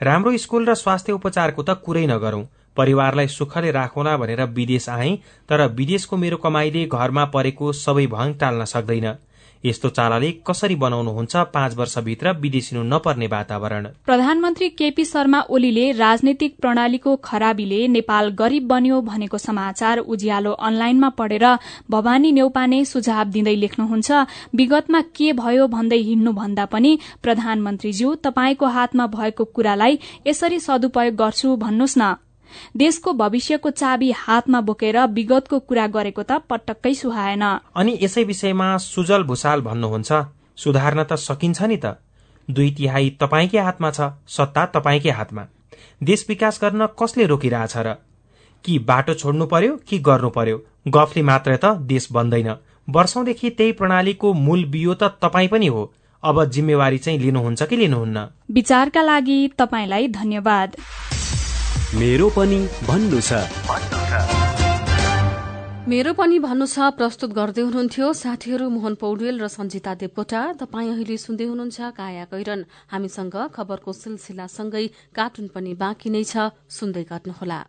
राम्रो 0.00 0.36
स्कूल 0.36 0.66
र 0.66 0.74
स्वास्थ्य 0.74 1.12
उपचारको 1.12 1.62
त 1.62 1.78
कुरै 1.86 2.06
नगरौं। 2.06 2.42
परिवारलाई 2.76 3.26
सुखले 3.28 3.70
राखौला 3.70 4.16
भनेर 4.16 4.42
विदेश 4.50 4.88
आए 4.88 5.14
तर 5.48 5.66
विदेशको 5.70 6.16
मेरो 6.16 6.36
कमाईले 6.42 6.84
घरमा 6.88 7.24
परेको 7.30 7.72
सबै 7.76 8.06
भङ 8.10 8.34
टाल्न 8.34 8.64
सक्दैन। 8.66 9.06
यस्तो 9.64 9.88
चालाले 9.88 10.30
कसरी 10.46 10.74
बनाउनुहुन्छ 10.74 11.36
पाँच 11.54 11.74
वर्षभित्र 11.76 12.32
विदेशिनु 12.32 12.82
नपर्ने 12.82 13.26
वातावरण? 13.26 13.86
प्रधानमन्त्री 14.06 14.68
केपी 14.68 15.04
शर्मा 15.04 15.40
ओलीले 15.50 15.90
राजनैतिक 15.92 16.56
प्रणालीको 16.60 17.16
खराबीले 17.16 17.80
नेपाल 17.88 18.28
गरीब 18.30 18.66
बन्यो 18.66 19.00
भनेको 19.00 19.38
समाचार 19.38 19.98
उज्यालो 19.98 20.52
अनलाइनमा 20.52 21.08
पढेर 21.08 21.44
भवानी 21.90 22.32
नेउपाने 22.32 22.84
सुझाव 22.84 23.24
दिँदै 23.24 23.54
लेख्नुहुन्छ 23.56 24.10
विगतमा 24.54 25.00
के 25.16 25.32
भयो 25.32 25.66
भन्दै 25.66 26.00
हिँड्नु 26.08 26.32
भन्दा 26.32 26.64
पनि 26.64 26.98
प्रधानमन्त्रीज्यू 27.22 28.14
तपाईँको 28.24 28.66
हातमा 28.66 29.06
भएको 29.06 29.44
कुरालाई 29.44 29.98
यसरी 30.26 30.60
सदुपयोग 30.60 31.14
गर्छु 31.14 31.56
भन्नुहोस् 31.56 31.98
न। 31.98 32.14
देशको 32.76 33.12
भविष्यको 33.12 33.70
चाबी 33.70 34.10
हातमा 34.10 34.60
बोकेर 34.60 34.98
विगतको 35.06 35.58
कुरा 35.58 35.86
गरेको 35.86 36.22
त 36.22 36.32
पटक्कै 36.50 36.94
सुहाएन। 36.94 37.42
अनि 37.76 37.98
यसै 38.02 38.24
विषयमा 38.24 38.76
सुजल 38.76 39.22
भूषाल 39.22 39.60
भन्नुहुन्छ 39.60 40.12
सुधार्न 40.56 41.04
त 41.04 41.12
सकिन्छ 41.12 41.62
नि 41.62 41.76
त। 41.76 41.96
दुई 42.50 42.70
तिहाई 42.70 43.10
तपाईँकै 43.20 43.58
हातमा 43.58 43.90
छ 43.90 44.00
सत्ता 44.28 44.66
तपाईँकै 44.66 45.10
हातमा। 45.10 45.46
देश 46.02 46.26
विकास 46.28 46.58
गर्न 46.62 46.86
कसले 47.02 47.26
रोकिरहेछ 47.26 47.76
र? 47.76 47.94
कि 48.64 48.78
बाटो 48.78 49.14
छोड्नु 49.14 49.46
पर्यो 49.46 49.76
कि 49.88 49.98
गर्नु 49.98 50.28
पर्यो? 50.28 50.56
गफले 50.88 51.22
मात्र 51.22 51.56
त 51.56 51.64
देश 51.64 52.08
बन्दैन। 52.12 52.54
वर्षौंदेखि 52.90 53.50
त्यही 53.50 53.72
प्रणालीको 53.72 54.32
मूल 54.32 54.64
बियो 54.64 54.94
त 54.94 55.02
तपाईँ 55.02 55.48
पनि 55.48 55.66
हो। 55.66 55.92
अब 56.24 56.44
जिम्मेवारी 56.44 56.98
चाहिँ 56.98 57.18
लिनुहुन्छ 57.18 57.62
कि 57.62 57.76
लिनुहुन्न? 57.76 58.26
विचारका 58.50 59.02
लागि 59.02 59.38
तपाईँलाई 59.58 60.08
धन्यवाद। 60.08 60.76
मेरो 61.90 62.28
पनि 62.30 62.58
भन्नु 62.86 63.18
छ। 63.18 63.34
मेरो 65.90 66.12
पनि 66.14 66.38
भन्नु 66.38 66.66
छ 66.70 66.94
प्रस्तुत 66.94 67.30
गर्दै 67.34 67.62
हुनुहुन्थ्यो 67.66 68.06
साथीहरू 68.14 68.66
मोहन 68.70 68.94
पौडेल 68.94 69.42
र 69.42 69.50
सञ्जिता 69.50 69.94
देवकोटा। 69.98 70.42
तपाईँ 70.62 70.90
अहिले 70.94 71.16
सुन्दै 71.18 71.46
हुनुहुन्छ 71.50 71.78
काया 71.98 72.24
कैरन। 72.30 72.60
हामीसँग 72.94 73.36
खबरको 73.50 73.90
सिलसिलासँगै 73.90 74.86
कार्टुन 75.18 75.46
पनि 75.50 75.74
बाँकी 75.74 76.14
नै 76.14 76.22
छ 76.30 76.54
सुन्दै 76.70 77.04
गर्नुहोला। 77.10 77.60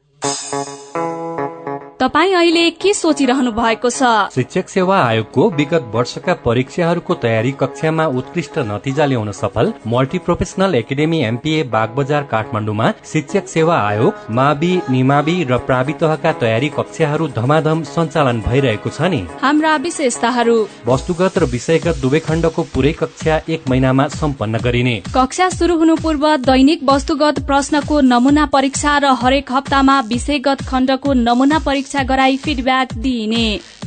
तपाईँ 2.02 2.34
अहिले 2.34 2.70
के 2.82 2.94
सोचिरहनु 2.94 3.52
भएको 3.54 3.90
छ? 3.90 4.04
शिक्षक 4.34 4.70
सेवा 4.70 4.98
आयोगको 5.00 5.44
विगत 5.50 5.92
वर्षका 5.94 6.34
परीक्षाहरूको 6.46 7.14
तयारी 7.16 7.52
कक्षामा 7.60 8.06
उत्कृष्ट 8.20 8.58
नतिजा 8.70 9.06
ल्याउन 9.06 9.32
सफल 9.32 9.72
multi 9.88 10.18
professional 10.26 10.76
academy 10.76 11.20
MPA 11.24 11.64
Bagbazar 11.70 12.24
काठमाडौँमा 12.32 12.88
शिक्षक 13.06 13.48
सेवा 13.48 13.76
आयोग 13.82 14.32
मावि 14.38 14.72
निमावि 14.90 15.36
र 15.52 15.58
प्रावि 15.68 15.94
तहका 16.02 16.32
तयारी 16.42 16.70
कक्षाहरू 16.78 17.28
धमाधम 17.38 17.84
सञ्चालन 17.92 18.42
भइरहेको 18.48 18.90
छ 18.90 19.12
नि। 19.14 19.22
हाम्रा 19.44 19.76
विशेषताहरू। 19.86 20.58
वस्तुगत 20.88 21.38
र 21.38 21.52
विषयगत 21.54 22.02
दुवै 22.02 22.20
खण्डको 22.26 22.64
पुरै 22.74 22.96
कक्षा 23.04 23.38
एक 23.50 23.70
महिनामा 23.70 24.08
सम्पन्न 24.18 24.64
गरिने। 24.66 24.96
कक्षा 25.14 25.50
शुरू 25.60 25.78
हुनु 25.78 25.96
पूर्व 26.02 26.26
दैनिक 26.50 26.90
वस्तुगत 26.90 27.46
प्रश्नको 27.46 28.02
नमुना 28.10 28.46
परीक्षा 28.58 28.98
र 28.98 29.14
हरेक 29.22 29.52
हप्तामा 29.52 30.00
विषयगत 30.10 30.68
खण्डको 30.72 31.14
नमुना 31.22 31.60
परीक्षा 31.62 31.90
परीक्षा 31.92 32.04
गराई 32.08 32.38
फिडब्याक 32.38 32.94
दिइने। 33.04 33.46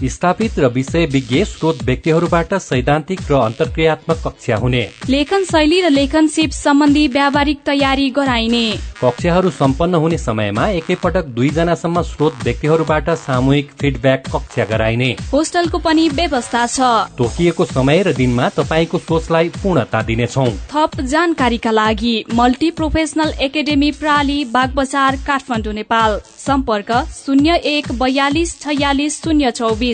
स्थापित 0.09 0.59
र 0.59 0.67
विषय 0.67 1.07
विज्ञ 1.07 1.45
स्रोत 1.45 1.83
व्यक्तिहरूबाट 1.85 2.55
सैद्धान्तिक 2.55 3.21
र 3.31 3.35
अन्तर्क्रियात्मक 3.35 4.17
कक्षा 4.27 4.57
हुने। 4.57 4.83
लेखन 5.09 5.45
शैली 5.45 5.81
र 5.81 5.91
लेखन 5.91 6.27
सिप 6.27 6.51
सम्बन्धी 6.51 7.07
व्यावहारिक 7.09 7.59
तयारी 7.67 8.09
गराइने। 8.11 8.65
कक्षाहरू 9.03 9.51
सम्पन्न 9.51 9.95
हुने 9.95 10.19
समयमा 10.19 10.69
एकैपटक 10.69 11.25
दुईजनासम्म 11.35 12.03
स्रोत 12.03 12.35
व्यक्तिहरूबाट 12.45 13.11
सामूहिक 13.11 13.71
फिडब्याक 13.81 14.29
कक्षा 14.35 14.65
गराइने। 14.65 15.11
होस्टलको 15.33 15.79
पनि 15.79 16.09
व्यवस्था 16.09 16.67
छ। 16.67 16.81
तोकिएको 17.19 17.65
समय 17.65 18.03
र 18.03 18.13
दिनमा 18.13 18.49
तपाईँको 18.49 18.99
सोचलाई 18.99 19.49
पूर्णता 19.63 20.03
दिनेछौ। 20.03 20.47
थप 20.73 21.01
जानकारीका 21.01 21.71
लागि 21.71 22.15
मल्टी 22.35 22.71
प्रोफेसनल 22.71 23.33
एकाडेमी 23.41 23.91
प्राली 23.93 24.45
बागबजार 24.45 25.17
काठमाडौँ 25.27 25.75
नेपाल। 25.75 26.21
सम्पर्क 26.39 26.93
शून्य 27.17 27.55
एक 27.67 27.93
बयालिस 27.93 28.61
छयालिस 28.61 29.23
शून्य 29.23 29.51
चौबिस। 29.51 29.94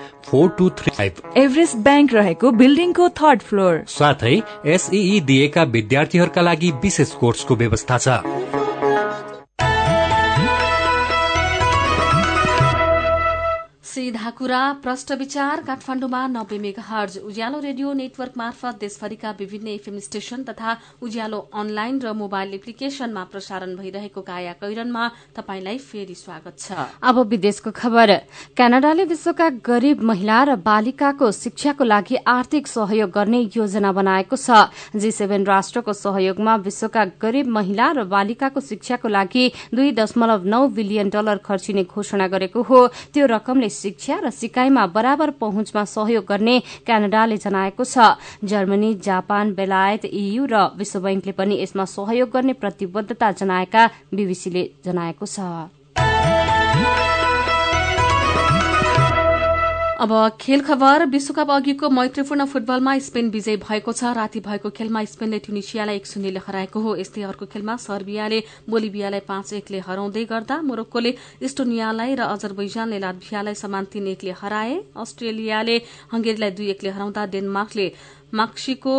four 0.25 0.49
two 0.49 0.69
three 0.69 0.91
five. 0.97 1.21
Everest 1.37 1.77
bank 1.77 2.13
रहेको 2.13 2.51
बिल्डिङको 2.51 3.09
थर्ड 3.09 3.41
फ्लोर। 3.41 3.83
साथै 3.87 4.41
एसई 4.65 5.19
दिएका 5.21 5.63
विद्यार्थीहरूका 5.63 6.41
लागि 6.41 6.71
विशेष 6.83 7.11
कोर्सको 7.11 7.55
व्यवस्था 7.55 7.97
छ। 7.97 8.60
सीधा 13.91 14.29
कुरा 14.31 14.59
प्रष्ट 14.83 15.11
विचार 15.19 15.61
काठमाडौँमा 15.67 16.19
नब्बे 16.27 16.57
मेगा 16.57 16.81
हर्ज 16.81 17.17
उज्यालो 17.19 17.59
रेडियो 17.59 17.91
नेटवर्क 17.93 18.33
मार्फत 18.37 18.75
देशभरिका 18.79 19.31
विभिन्न 19.39 19.67
एफएम 19.67 19.97
स्टेशन 19.99 20.43
तथा 20.43 20.75
उज्यालो 21.03 21.39
अनलाइन 21.53 21.99
र 21.99 22.13
मोबाइल 22.15 22.53
एप्लिकेशनमा 22.53 23.23
प्रसारण 23.31 23.75
भइरहेको 23.75 24.21
काया 24.21 24.53
कैरनमा 24.61 25.07
तपाईँलाई 25.35 25.77
फेरि 25.79 26.15
स्वागत 26.15 26.55
छ। 26.59 26.71
अब 27.03 27.19
विदेशको 27.27 27.71
खबर। 27.71 28.15
क्यानाडाले 28.55 29.05
विश्वका 29.11 29.49
गरीब 29.59 30.03
महिला 30.03 30.39
र 30.43 30.55
बालिकाको 30.63 31.31
शिक्षाको 31.33 31.83
लागि 31.83 32.15
आर्थिक 32.27 32.67
सहयोग 32.67 33.11
गर्ने 33.11 33.41
योजना 33.51 33.91
बनाएको 33.91 34.35
छ। 34.37 34.71
जी 34.95 35.11
सेभेन 35.11 35.45
राष्ट्रको 35.45 35.93
सहयोगमा 35.95 36.55
विश्वका 36.63 37.05
गरीब 37.19 37.47
महिला 37.49 37.91
र 37.91 38.07
बालिकाको 38.07 38.59
शिक्षाको 38.61 39.07
लागि 39.09 39.51
दुई 39.75 39.91
दशमलव 39.99 40.47
नौ 40.47 40.63
बिलियन 40.79 41.09
डलर 41.09 41.43
खर्चिने 41.43 41.83
घोषणा 41.85 42.27
गरेको 42.29 42.61
हो। 42.63 42.87
त्यो 42.87 43.27
रकमले 43.27 43.69
शिक्षा 43.81 44.19
र 44.19 44.29
सिकाइमा 44.31 44.85
बराबर 44.95 45.29
पहुँचमा 45.41 45.83
सहयोग 45.87 46.25
गर्ने 46.25 46.55
क्यानाडाले 46.85 47.37
जनाएको 47.37 47.83
छ। 47.85 48.15
जर्मनी 48.45 48.93
जापान 49.01 49.53
बेलायत 49.55 50.05
इयू 50.05 50.45
र 50.45 50.55
विश्व 50.77 50.99
बैंकले 51.01 51.33
पनि 51.33 51.61
यसमा 51.61 51.85
सहयोग 51.89 52.29
गर्ने 52.29 52.53
प्रतिबद्धता 52.53 53.31
जनाएका 53.41 53.89
बीबीसीले 54.13 54.63
जनाएको 54.85 55.25
छ। 55.25 55.80
अब 60.01 60.11
खेल 60.41 60.61
खबर 60.65 61.05
विश्वकप 61.05 61.49
अघिको 61.51 61.89
मैत्रीपूर्ण 61.89 62.45
फुटबलमा 62.45 62.97
स्पेन 62.99 63.29
विजय 63.29 63.57
भएको 63.57 63.91
छ। 63.93 64.13
राति 64.17 64.39
भएको 64.41 64.69
खेलमा 64.73 65.03
स्पेनले 65.05 65.39
ट्युनिसियालाई 65.39 65.95
एक 65.95 66.05
शून्यले 66.07 66.39
हराएको 66.41 66.79
हो। 66.81 66.95
यस्तै 66.97 67.21
अर्को 67.21 67.45
खेलमा 67.45 67.75
सर्बियाले 67.77 68.39
बोलिभियालाई 68.65 69.19
पाँच 69.29 69.53
एकले 69.53 69.79
हराउँदै 69.85 70.25
गर्दा 70.25 70.61
मोरक्कोले 70.63 71.13
इस्टोनियालाई 71.45 72.15
र 72.17 72.21
अजरबैजानले 72.33 72.99
लाटभियालाई 72.99 73.53
समान 73.53 73.85
तीन 73.93 74.07
एकले 74.17 74.33
हराए। 74.41 74.73
अस्ट्रेलियाले 74.97 75.77
हंगेरीलाई 76.13 76.51
दुई 76.57 76.69
एकले 76.73 76.89
हराउँदा 76.89 77.25
डेनमार्कले 77.29 77.87
माक्सिको 78.33 78.97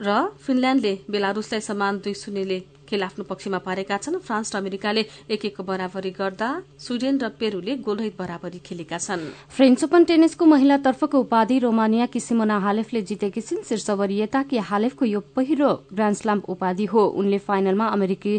र 0.00 0.08
फिनल्याण्डले 0.40 0.98
बेलारूसलाई 1.04 1.60
समान 1.60 2.00
दुई 2.00 2.14
शून्यले 2.16 2.58
खेल 2.90 3.02
आफ्नो 3.06 3.24
पक्षमा 3.24 3.58
पारेका 3.62 3.96
छन्। 3.96 4.18
फ्रान्स 4.18 4.50
र 4.50 4.58
अमेरिकाले 4.58 5.02
एक 5.30 5.44
एकको 5.46 5.62
बराबरी 5.62 6.10
गर्दा 6.10 6.48
स्वीडेन 6.76 7.14
र 7.22 7.28
पेरूले 7.38 7.76
गोलरहित 7.86 8.14
बराबरी 8.18 8.58
खेलेका 8.66 8.98
छन्। 8.98 9.22
फ्रेन्च 9.48 9.84
ओपन 9.84 10.04
टेनिसको 10.10 10.44
महिलातर्फको 10.44 11.16
उपाधि 11.20 11.58
रोमानियाकी 11.60 12.20
सिमोना 12.20 12.58
हालेफले 12.58 13.02
जितेकी 13.06 13.40
छिन्। 13.40 13.62
शीर्ष 13.62 13.88
वरियताकी 13.94 14.58
हालेफको 14.58 15.04
यो 15.06 15.20
पहिलो 15.38 15.70
ग्रान्डस्लाम 15.94 16.42
उपाधि 16.50 16.84
हो। 16.90 17.02
उनले 17.14 17.38
फाइनलमा 17.38 17.86
अमेरिकी 17.88 18.34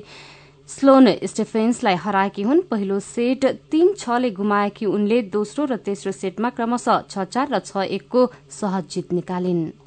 स्लोन 0.69 1.07
स्टेफेन्सलाई 1.23 1.95
हराएकी 1.95 2.43
हुन्। 2.43 2.61
पहिलो 2.67 2.99
सेट 2.99 3.45
तीन 3.71 3.93
छले 3.95 4.29
गुमाएकी 4.31 4.85
उनले 4.85 5.21
दोस्रो 5.31 5.65
र 5.65 5.75
तेस्रो 5.79 6.11
सेटमा 6.11 6.49
क्रमशः 6.49 7.01
छ 7.09 7.23
चार 7.25 7.47
र 7.51 7.59
छ 7.59 7.87
एकको 7.89 8.21
सहज 8.49 8.83
जित 8.91 9.13
निकालिन्। 9.13 9.80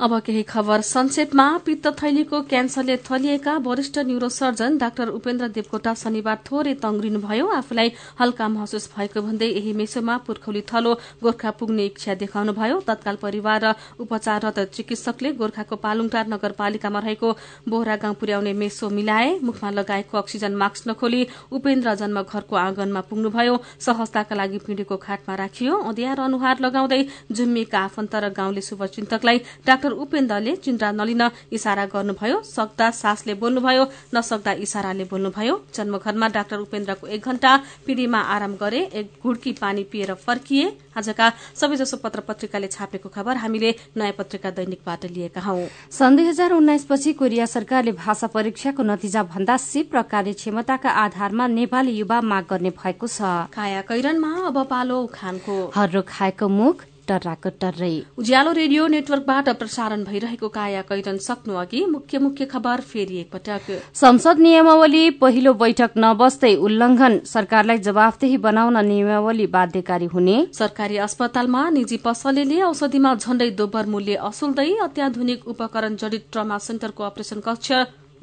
अब 0.00 0.12
केही 0.20 0.42
खबर 0.44 0.80
संक्षेपमा 0.80 1.44
पित्त 1.66 1.86
थैलीको 1.98 2.40
क्यान्सरले 2.42 2.96
थलिएका 3.02 3.56
वरिष्ठ 3.58 3.98
न्युरोसर्जन 4.00 4.76
डाक्टर 4.78 5.08
उपेन्द्र 5.10 5.48
देवकोटा 5.50 5.94
शनिबार 5.94 6.36
थोरै 6.46 6.74
तंग्रिनुभयो। 6.78 7.46
आफूलाई 7.50 7.90
हल्का 8.20 8.48
महसुस 8.48 8.86
भएको 8.94 9.20
भन्दै 9.20 9.46
यही 9.48 9.72
मेसोमा 9.74 10.16
पुर्खौली 10.22 10.62
थलो 10.70 10.92
गोर्खा 11.22 11.50
पुग्ने 11.50 11.86
इच्छा 11.86 12.14
देखाउनुभयो। 12.14 12.78
तत्काल 12.86 13.16
परिवार 13.18 13.64
र 13.64 13.72
उपचाररत 13.98 14.58
चिकित्सकले 14.70 15.32
गोर्खाको 15.34 15.76
पालुङटार 15.76 16.26
नगरपालिकामा 16.28 16.98
रहेको 16.98 17.28
बोहरा 17.66 17.96
गाउँ 17.98 18.14
पुर्याउने 18.14 18.52
मेसो 18.54 18.90
मिलाए। 18.94 19.34
मुखमा 19.42 19.70
लगाएको 19.72 20.18
अक्सिजन 20.18 20.54
मास्क 20.54 20.88
नखोली 20.88 21.26
उपेन्द्र 21.50 21.94
जन्म 21.96 22.22
घरको 22.22 22.56
आँगनमा 22.56 23.00
पुग्नुभयो। 23.10 23.58
सहजताका 23.80 24.34
लागि 24.36 24.58
पिँढीको 24.62 24.96
खाटमा 24.96 25.34
राखियो। 25.34 25.74
अँदियार 25.82 26.20
अनुहार 26.20 26.56
लगाउँदै 26.60 27.02
जुम्मिएका 27.34 27.78
आफन्त 27.80 28.14
र 28.14 28.30
गाउँले 28.30 28.62
शुभचिन्तकलाई 28.62 29.38
डाक्टर 29.66 29.86
डाक्टर 29.88 30.02
उपेन्द्रले 30.04 30.54
चिन्ता 30.56 30.90
नलिन 30.92 31.22
इशारा 31.52 31.84
गर्नुभयो। 31.88 32.42
सक्दा 32.44 32.90
सासले 32.92 33.34
बोल्नुभयो 33.40 33.84
नसक्दा 34.14 34.52
इशाराले 34.60 35.04
बोल्नुभयो। 35.08 35.54
जन्मघरमा 35.74 36.28
डाक्टर 36.28 36.58
उपेन्द्रको 36.60 37.06
एक 37.08 37.24
घण्टा 37.24 37.52
पिँढीमा 37.86 38.20
आराम 38.20 38.54
गरे 38.60 38.80
एक 38.92 39.06
घुड्की 39.24 39.52
पानी 39.56 39.82
पिएर 39.84 40.14
फर्किए। 40.16 40.66
आजका 40.92 41.26
सबैजसो 41.54 41.96
पत्र 42.04 42.20
पत्रिकाले 42.20 42.68
छापेको 42.68 43.08
खबर 43.08 43.36
हामीले 43.38 43.70
नयाँ 43.96 44.12
पत्रिका 44.18 44.50
दैनिकबाट 44.50 45.04
लिएका 45.06 45.40
हौ। 45.40 45.56
सन् 45.88 46.16
दुई 46.16 46.26
हजार 46.28 46.52
उन्नाइसपछि 46.52 47.12
कोरिया 47.14 47.46
सरकारले 47.46 47.92
भाषा 47.94 48.26
परीक्षाको 48.28 48.82
नतिजा 48.82 49.22
भन्दा 49.24 49.56
सिप 49.56 49.94
र 49.96 50.02
कार्यक्षमताका 50.04 50.90
आधारमा 51.04 51.46
नेपाली 51.48 51.92
युवा 51.96 52.20
माग 52.20 52.44
गर्ने 52.50 52.70
भएको 52.76 53.06
छ। 53.08 53.48
काया 53.54 53.80
कैरनमा 53.88 54.30
अब 54.46 54.56
पालो 54.66 54.98
खानको। 55.14 55.56
हर्रो 55.74 56.02
खाएको 56.04 56.48
मुख 56.50 56.76
टर्राको 57.08 57.50
टर्रै 57.60 57.90
उज्यालो 58.18 58.52
रेडियो 58.52 58.86
नेटवर्कबाट 58.88 59.48
प्रसारण 59.58 60.04
भइरहेको 60.04 60.48
काया 60.50 60.82
कैरन 60.88 61.18
सक्नु 61.26 61.54
अघि 61.56 61.84
मुख्य 61.88 62.18
मुख्य 62.18 62.44
खबर 62.46 62.80
फेरि 62.88 63.18
एकपटक। 63.20 63.70
संसद 63.94 64.38
नियमावली 64.40 65.04
पहिलो 65.20 65.52
बैठक 65.54 65.92
नबस्दै 65.98 66.54
उल्लंघन 66.66 67.18
सरकारलाई 67.26 67.78
जवाफदेही 67.88 68.36
बनाउन 68.46 68.84
नियमावली 68.86 69.46
बाध्यकारी 69.54 70.06
हुने। 70.14 70.36
सरकारी 70.54 70.96
अस्पतालमा 71.06 71.68
निजी 71.70 71.96
पसलेले 72.04 72.60
औषधिमा 72.64 73.14
झण्डै 73.16 73.50
दोब्बर 73.58 73.86
मूल्य 73.88 74.14
असुल्दै 74.28 74.68
अत्याधुनिक 74.82 75.48
उपकरण 75.48 75.96
जडित 75.96 76.28
ट्रमा 76.32 76.58
सेन्टरको 76.66 77.04
अपरेशन 77.04 77.40
कक्ष 77.46 77.72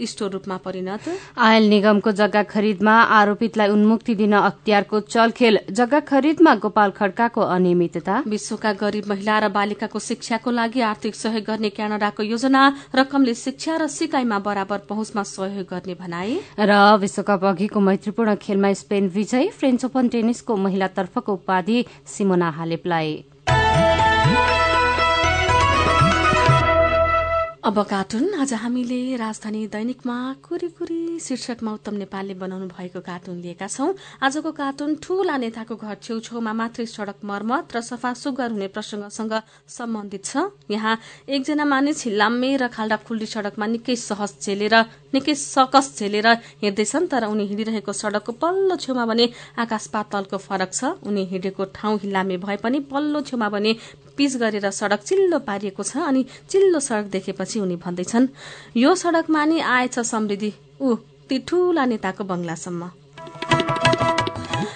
स्टोर 0.01 0.31
रूपमा 0.31 0.57
परिणत। 0.57 1.09
आयल 1.37 1.69
निगमको 1.69 2.11
जग्गा 2.13 2.43
खरिदमा 2.45 2.95
आरोपितलाई 3.13 3.69
उन्मुक्ति 3.69 4.15
दिन 4.15 4.33
अख्तियारको 4.35 4.99
चलखेल 5.01 5.59
जग्गा 5.71 5.99
खरिदमा 6.01 6.55
गोपाल 6.57 6.91
खड्काको 6.91 7.41
अनियमितता। 7.41 8.23
विश्वका 8.27 8.73
गरीब 8.75 9.05
महिला 9.09 9.39
र 9.39 9.49
बालिकाको 9.51 9.99
शिक्षाको 10.01 10.51
लागि 10.51 10.81
आर्थिक 10.83 11.15
सहयोग 11.15 11.45
गर्ने 11.45 11.69
क्यानाडाको 11.71 12.23
योजना 12.25 12.61
रकमले 12.95 13.33
शिक्षा 13.35 13.75
र 13.77 13.87
सिकाइमा 13.89 14.39
बराबर 14.41 14.77
पहुँचमा 14.89 15.23
सहयोग 15.25 15.67
गर्ने 15.67 15.93
भनाई। 15.95 16.39
र 16.59 16.97
विश्वकप 16.97 17.45
अघिको 17.45 17.79
मैत्रीपूर्ण 17.79 18.35
खेलमा 18.41 18.73
स्पेन 18.75 19.07
विजयी 19.09 19.49
फ्रेन्च 19.51 19.85
ओपन 19.85 20.07
टेनिसको 20.09 20.55
महिलातर्फको 20.55 21.33
उपाधि 21.33 21.85
सिमोना 22.07 22.49
हालेपलाई। 22.51 23.34
अब 27.65 27.81
कार्टुन। 27.81 28.33
आज 28.41 28.53
हामीले 28.53 29.15
राजधानी 29.17 29.65
दैनिकमा 29.73 30.15
कुरी 30.45 30.67
कुरी 30.77 31.17
शीर्षकमा 31.19 31.71
उत्तम 31.73 31.93
नेपालले 31.97 32.33
बनाउनु 32.37 32.67
भएको 32.69 32.99
कार्टुन 33.01 33.41
लिएका 33.41 33.67
छौं। 33.67 33.93
आजको 34.21 34.51
कार्टुन 34.53 34.93
ठूला 35.01 35.37
नेताको 35.41 35.75
घर 35.75 35.95
छेउछेउमा 35.97 36.53
मात्रै 36.53 36.85
सड़क 36.85 37.25
मर्मत 37.25 37.73
र 37.75 37.81
सफा 37.81 38.13
सुग्घर 38.13 38.51
हुने 38.53 38.67
प्रसंगसँग 38.69 39.33
सम्बन्धित 39.65 40.25
छ। 40.25 40.45
यहाँ 40.69 40.93
एकजना 41.25 41.65
मानिस 41.65 42.05
हिल्लाम्मे 42.05 42.55
र 42.55 42.67
खाल्डा 42.69 42.97
खुल्डी 43.01 43.25
सड़कमा 43.33 43.65
निकै 43.65 43.95
सहज 43.97 44.45
झेलेर 44.45 44.75
निकै 45.17 45.33
सकस 45.33 45.97
झेलेर 45.97 46.27
हिँड्दैछन् 46.61 47.09
तर 47.09 47.25
उनी 47.25 47.49
हिँडिरहेको 47.49 47.93
सड़कको 47.95 48.31
पल्लो 48.37 48.75
छेउमा 48.77 49.05
भने 49.09 49.25
आकाश 49.57 49.87
पातलको 49.89 50.37
फरक 50.37 50.69
छ। 50.69 51.01
उनी 51.01 51.25
हिँडेको 51.33 51.73
ठाउँ 51.73 51.97
हिल्लामे 51.97 52.37
भए 52.37 52.57
पनि 52.61 52.79
पल्लो 52.93 53.21
छेउमा 53.25 53.49
भने 53.49 53.73
पिच 54.17 54.35
गरेर 54.35 54.69
सड़क 54.71 55.01
चिल्लो 55.01 55.39
पारिएको 55.39 55.83
छ 55.83 55.97
अनि 55.97 56.25
चिल्लो 56.49 56.79
सड़क 56.79 57.05
देखेपछि 57.05 57.59
उनी 57.59 57.75
भन्दैछन् 57.75 58.27
यो 58.77 58.95
सड़कमा 58.95 59.45
नि 59.45 59.59
आएछ 59.59 59.99
समृद्धि। 59.99 60.53
ऊ 60.81 60.95
ती 61.29 61.39
ठूला 61.39 61.85
नेताको 61.85 62.23
बंगलासम्म। 62.23 62.91